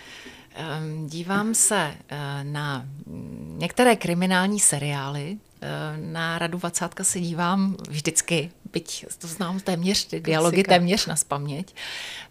Ehm, 0.55 1.07
dívám 1.07 1.53
se 1.53 1.95
eh, 2.09 2.43
na 2.43 2.85
některé 3.57 3.95
kriminální 3.95 4.59
seriály. 4.59 5.37
Eh, 5.61 5.97
na 5.97 6.39
Radu 6.39 6.57
Vacátka 6.57 7.03
se 7.03 7.19
dívám 7.19 7.75
vždycky, 7.89 8.51
byť 8.71 9.05
to 9.17 9.27
znám 9.27 9.59
téměř, 9.59 10.05
ty 10.05 10.19
dialogy 10.19 10.63
téměř 10.63 11.05
na 11.05 11.15
spaměť, 11.15 11.75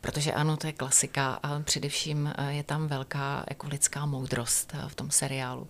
protože 0.01 0.33
ano, 0.33 0.57
to 0.57 0.67
je 0.67 0.73
klasika 0.73 1.39
a 1.43 1.61
především 1.61 2.33
eh, 2.39 2.53
je 2.53 2.63
tam 2.63 2.87
velká 2.87 3.45
jako 3.51 3.69
lidská 3.69 4.07
moudrost 4.07 4.75
v 4.89 4.95
tom 4.95 5.11
seriálu. 5.11 5.69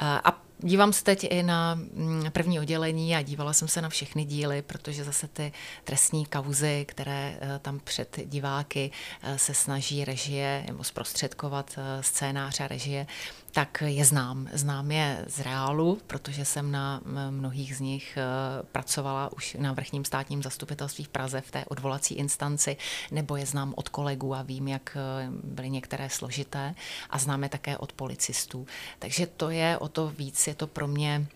A 0.00 0.42
Dívám 0.62 0.92
se 0.92 1.04
teď 1.04 1.26
i 1.30 1.42
na 1.42 1.74
mm, 1.74 2.24
první 2.32 2.60
oddělení 2.60 3.16
a 3.16 3.22
dívala 3.22 3.52
jsem 3.52 3.68
se 3.68 3.82
na 3.82 3.88
všechny 3.88 4.24
díly, 4.24 4.62
protože 4.62 5.04
zase 5.04 5.28
ty 5.28 5.52
trestní 5.84 6.26
kauzy, 6.26 6.84
které 6.88 7.38
eh, 7.40 7.58
tam 7.58 7.80
před 7.84 8.18
diváky 8.24 8.90
eh, 9.22 9.38
se 9.38 9.54
snaží 9.54 10.04
režie 10.04 10.64
nebo 10.66 10.84
zprostředkovat 10.84 11.70
eh, 11.78 12.02
scénář 12.02 12.60
a 12.60 12.68
režie, 12.68 13.06
tak 13.52 13.82
je 13.86 14.04
znám. 14.04 14.48
Znám 14.52 14.90
je 14.90 15.24
z 15.28 15.40
reálu, 15.40 15.98
protože 16.06 16.44
jsem 16.44 16.70
na 16.70 17.00
mnohých 17.30 17.76
z 17.76 17.80
nich 17.80 18.18
pracovala 18.72 19.32
už 19.32 19.56
na 19.60 19.72
vrchním 19.72 20.04
státním 20.04 20.42
zastupitelství 20.42 21.04
v 21.04 21.08
Praze 21.08 21.40
v 21.40 21.50
té 21.50 21.64
odvolací 21.64 22.14
instanci, 22.14 22.76
nebo 23.10 23.36
je 23.36 23.46
znám 23.46 23.74
od 23.76 23.88
kolegů 23.88 24.34
a 24.34 24.42
vím, 24.42 24.68
jak 24.68 24.96
byly 25.30 25.70
některé 25.70 26.10
složité 26.10 26.74
a 27.10 27.18
známe 27.18 27.48
také 27.48 27.78
od 27.78 27.92
policistů. 27.92 28.66
Takže 28.98 29.26
to 29.26 29.50
je 29.50 29.78
o 29.78 29.88
to 29.88 30.08
víc, 30.08 30.46
je 30.50 30.54
to 30.54 30.66
pro 30.66 30.88
mě 30.88 31.26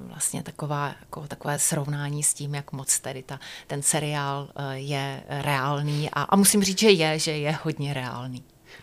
vlastně 0.00 0.42
taková, 0.42 0.94
jako 1.00 1.26
takové 1.26 1.58
srovnání 1.58 2.22
s 2.22 2.34
tím, 2.34 2.54
jak 2.54 2.72
moc 2.72 2.98
tedy 2.98 3.22
ta, 3.22 3.40
ten 3.66 3.82
seriál 3.82 4.48
je 4.72 5.22
reálný 5.28 6.10
a, 6.10 6.22
a 6.22 6.36
musím 6.36 6.64
říct, 6.64 6.78
že 6.78 6.90
je, 6.90 7.18
že 7.18 7.30
je 7.30 7.58
hodně 7.62 7.94
reálný. 7.94 8.42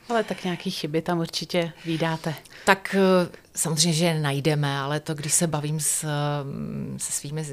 Ale 0.09 0.23
tak 0.23 0.43
nějaký 0.43 0.71
chyby 0.71 1.01
tam 1.01 1.19
určitě 1.19 1.71
vydáte. 1.85 2.35
Tak 2.65 2.95
eh, 2.99 3.37
samozřejmě, 3.55 3.93
že 3.93 4.19
najdeme, 4.19 4.77
ale 4.77 4.99
to, 4.99 5.13
když 5.13 5.33
se 5.33 5.47
bavím 5.47 5.79
s, 5.79 6.05
mm, 6.43 6.97
se 6.99 7.11
svými 7.11 7.45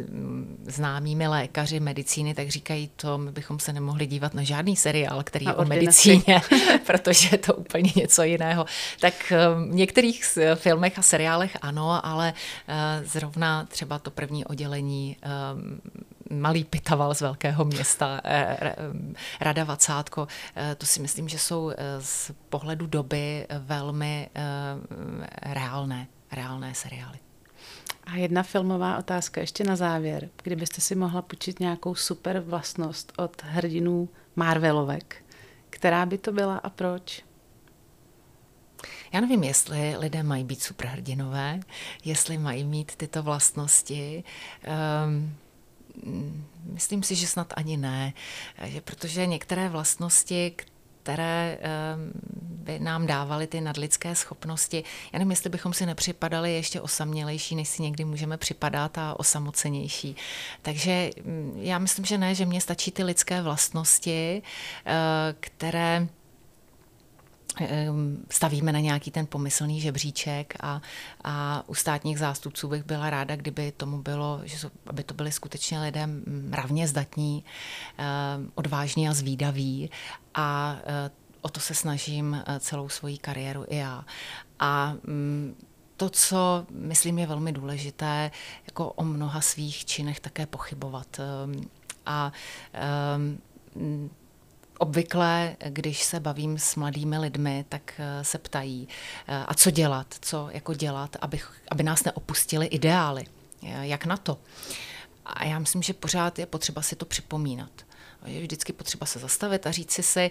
známými 0.66 1.28
lékaři 1.28 1.80
medicíny, 1.80 2.34
tak 2.34 2.48
říkají 2.48 2.90
to, 2.96 3.18
my 3.18 3.32
bychom 3.32 3.58
se 3.58 3.72
nemohli 3.72 4.06
dívat 4.06 4.34
na 4.34 4.42
žádný 4.42 4.76
seriál, 4.76 5.22
který 5.22 5.46
je 5.46 5.54
o 5.54 5.64
medicíně, 5.64 6.42
protože 6.86 7.28
je 7.32 7.38
to 7.38 7.54
úplně 7.54 7.92
něco 7.96 8.22
jiného. 8.22 8.66
Tak 9.00 9.32
eh, 9.32 9.36
v 9.70 9.74
některých 9.74 10.24
filmech 10.54 10.98
a 10.98 11.02
seriálech 11.02 11.56
ano, 11.62 12.06
ale 12.06 12.34
eh, 12.68 13.02
zrovna 13.04 13.64
třeba 13.64 13.98
to 13.98 14.10
první 14.10 14.44
oddělení 14.44 15.16
malý 16.30 16.64
pitaval 16.64 17.14
z 17.14 17.20
velkého 17.20 17.64
města, 17.64 18.20
Rada 19.40 19.64
Vacátko. 19.64 20.28
To 20.78 20.86
si 20.86 21.00
myslím, 21.00 21.28
že 21.28 21.38
jsou 21.38 21.72
z 21.98 22.30
pohledu 22.48 22.86
doby 22.86 23.46
velmi 23.58 24.28
reálné, 25.42 26.08
reálné 26.32 26.74
seriály. 26.74 27.18
A 28.06 28.16
jedna 28.16 28.42
filmová 28.42 28.98
otázka 28.98 29.40
ještě 29.40 29.64
na 29.64 29.76
závěr. 29.76 30.28
Kdybyste 30.42 30.80
si 30.80 30.94
mohla 30.94 31.22
počít 31.22 31.60
nějakou 31.60 31.94
super 31.94 32.40
vlastnost 32.40 33.12
od 33.16 33.42
hrdinů 33.42 34.08
Marvelovek, 34.36 35.24
která 35.70 36.06
by 36.06 36.18
to 36.18 36.32
byla 36.32 36.56
a 36.56 36.70
proč? 36.70 37.24
Já 39.12 39.20
nevím, 39.20 39.44
jestli 39.44 39.96
lidé 39.96 40.22
mají 40.22 40.44
být 40.44 40.62
superhrdinové, 40.62 41.60
jestli 42.04 42.38
mají 42.38 42.64
mít 42.64 42.96
tyto 42.96 43.22
vlastnosti. 43.22 44.24
Um, 45.06 45.36
myslím 46.72 47.02
si, 47.02 47.14
že 47.14 47.26
snad 47.26 47.52
ani 47.56 47.76
ne, 47.76 48.12
že 48.64 48.80
protože 48.80 49.26
některé 49.26 49.68
vlastnosti, 49.68 50.54
které 51.02 51.58
by 52.66 52.78
nám 52.78 53.06
dávaly 53.06 53.46
ty 53.46 53.60
nadlidské 53.60 54.14
schopnosti. 54.14 54.84
Já 55.12 55.18
nevím, 55.18 55.30
jestli 55.30 55.50
bychom 55.50 55.72
si 55.72 55.86
nepřipadali 55.86 56.54
ještě 56.54 56.80
osamělejší, 56.80 57.56
než 57.56 57.68
si 57.68 57.82
někdy 57.82 58.04
můžeme 58.04 58.36
připadat 58.36 58.98
a 58.98 59.20
osamocenější. 59.20 60.16
Takže 60.62 61.10
mm, 61.24 61.58
já 61.60 61.78
myslím, 61.78 62.04
že 62.04 62.18
ne, 62.18 62.34
že 62.34 62.46
mně 62.46 62.60
stačí 62.60 62.90
ty 62.90 63.04
lidské 63.04 63.42
vlastnosti, 63.42 64.42
eh, 64.86 64.92
které 65.40 66.08
stavíme 68.30 68.72
na 68.72 68.80
nějaký 68.80 69.10
ten 69.10 69.26
pomyslný 69.26 69.80
žebříček 69.80 70.54
a, 70.60 70.80
a 71.24 71.64
u 71.66 71.74
státních 71.74 72.18
zástupců 72.18 72.68
bych 72.68 72.84
byla 72.84 73.10
ráda, 73.10 73.36
kdyby 73.36 73.72
tomu 73.72 74.02
bylo, 74.02 74.40
že 74.44 74.70
aby 74.86 75.04
to 75.04 75.14
byly 75.14 75.32
skutečně 75.32 75.80
lidé 75.80 76.06
mravně 76.26 76.88
zdatní, 76.88 77.44
odvážní 78.54 79.08
a 79.08 79.14
zvídaví 79.14 79.90
a 80.34 80.76
eh, 80.84 81.10
o 81.40 81.48
to 81.48 81.60
se 81.60 81.74
snažím 81.74 82.42
eh, 82.46 82.60
celou 82.60 82.88
svoji 82.88 83.18
kariéru 83.18 83.64
i 83.68 83.76
já. 83.76 84.04
A 84.58 84.94
mm, 85.06 85.56
to, 85.96 86.10
co 86.10 86.66
myslím 86.70 87.18
je 87.18 87.26
velmi 87.26 87.52
důležité, 87.52 88.30
jako 88.66 88.92
o 88.92 89.04
mnoha 89.04 89.40
svých 89.40 89.84
činech 89.84 90.20
také 90.20 90.46
pochybovat. 90.46 91.20
A 92.06 92.32
Obvykle, 94.78 95.56
když 95.68 96.04
se 96.04 96.20
bavím 96.20 96.58
s 96.58 96.76
mladými 96.76 97.18
lidmi, 97.18 97.64
tak 97.68 97.92
eh, 97.98 98.24
se 98.24 98.38
ptají, 98.38 98.88
eh, 99.28 99.44
a 99.48 99.54
co 99.54 99.70
dělat, 99.70 100.14
co 100.20 100.48
jako 100.52 100.74
dělat, 100.74 101.16
aby, 101.20 101.40
aby 101.70 101.82
nás 101.82 102.04
neopustili 102.04 102.66
ideály, 102.66 103.24
eh, 103.62 103.86
jak 103.86 104.06
na 104.06 104.16
to. 104.16 104.38
A 105.26 105.44
já 105.44 105.58
myslím, 105.58 105.82
že 105.82 105.92
pořád 105.92 106.38
je 106.38 106.46
potřeba 106.46 106.82
si 106.82 106.96
to 106.96 107.04
připomínat. 107.04 107.70
Je 108.26 108.40
vždycky 108.40 108.72
potřeba 108.72 109.06
se 109.06 109.18
zastavit 109.18 109.66
a 109.66 109.70
říct 109.70 110.00
si, 110.04 110.30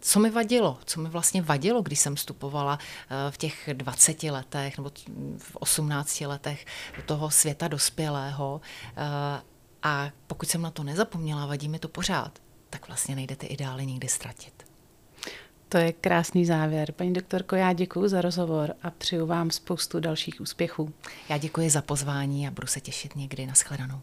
co 0.00 0.20
mi 0.20 0.30
vadilo, 0.30 0.78
co 0.84 1.00
mi 1.00 1.08
vlastně 1.08 1.42
vadilo, 1.42 1.82
když 1.82 2.00
jsem 2.00 2.14
vstupovala 2.14 2.78
v 3.30 3.38
těch 3.38 3.68
20 3.72 4.22
letech 4.22 4.78
nebo 4.78 4.90
v 5.38 5.56
18 5.56 6.20
letech 6.20 6.66
do 6.96 7.02
toho 7.02 7.30
světa 7.30 7.68
dospělého. 7.68 8.60
A 9.82 10.10
pokud 10.26 10.48
jsem 10.48 10.62
na 10.62 10.70
to 10.70 10.82
nezapomněla, 10.82 11.46
vadí 11.46 11.68
mi 11.68 11.78
to 11.78 11.88
pořád 11.88 12.38
tak 12.70 12.88
vlastně 12.88 13.14
nejde 13.14 13.36
ty 13.36 13.46
ideály 13.46 13.86
nikdy 13.86 14.08
ztratit. 14.08 14.66
To 15.68 15.78
je 15.78 15.92
krásný 15.92 16.46
závěr. 16.46 16.92
Paní 16.92 17.12
doktorko, 17.12 17.56
já 17.56 17.72
děkuji 17.72 18.08
za 18.08 18.20
rozhovor 18.20 18.74
a 18.82 18.90
přeju 18.90 19.26
vám 19.26 19.50
spoustu 19.50 20.00
dalších 20.00 20.40
úspěchů. 20.40 20.92
Já 21.28 21.38
děkuji 21.38 21.70
za 21.70 21.82
pozvání 21.82 22.48
a 22.48 22.50
budu 22.50 22.66
se 22.66 22.80
těšit 22.80 23.16
někdy 23.16 23.46
na 23.46 23.54
shledanou. 23.54 24.00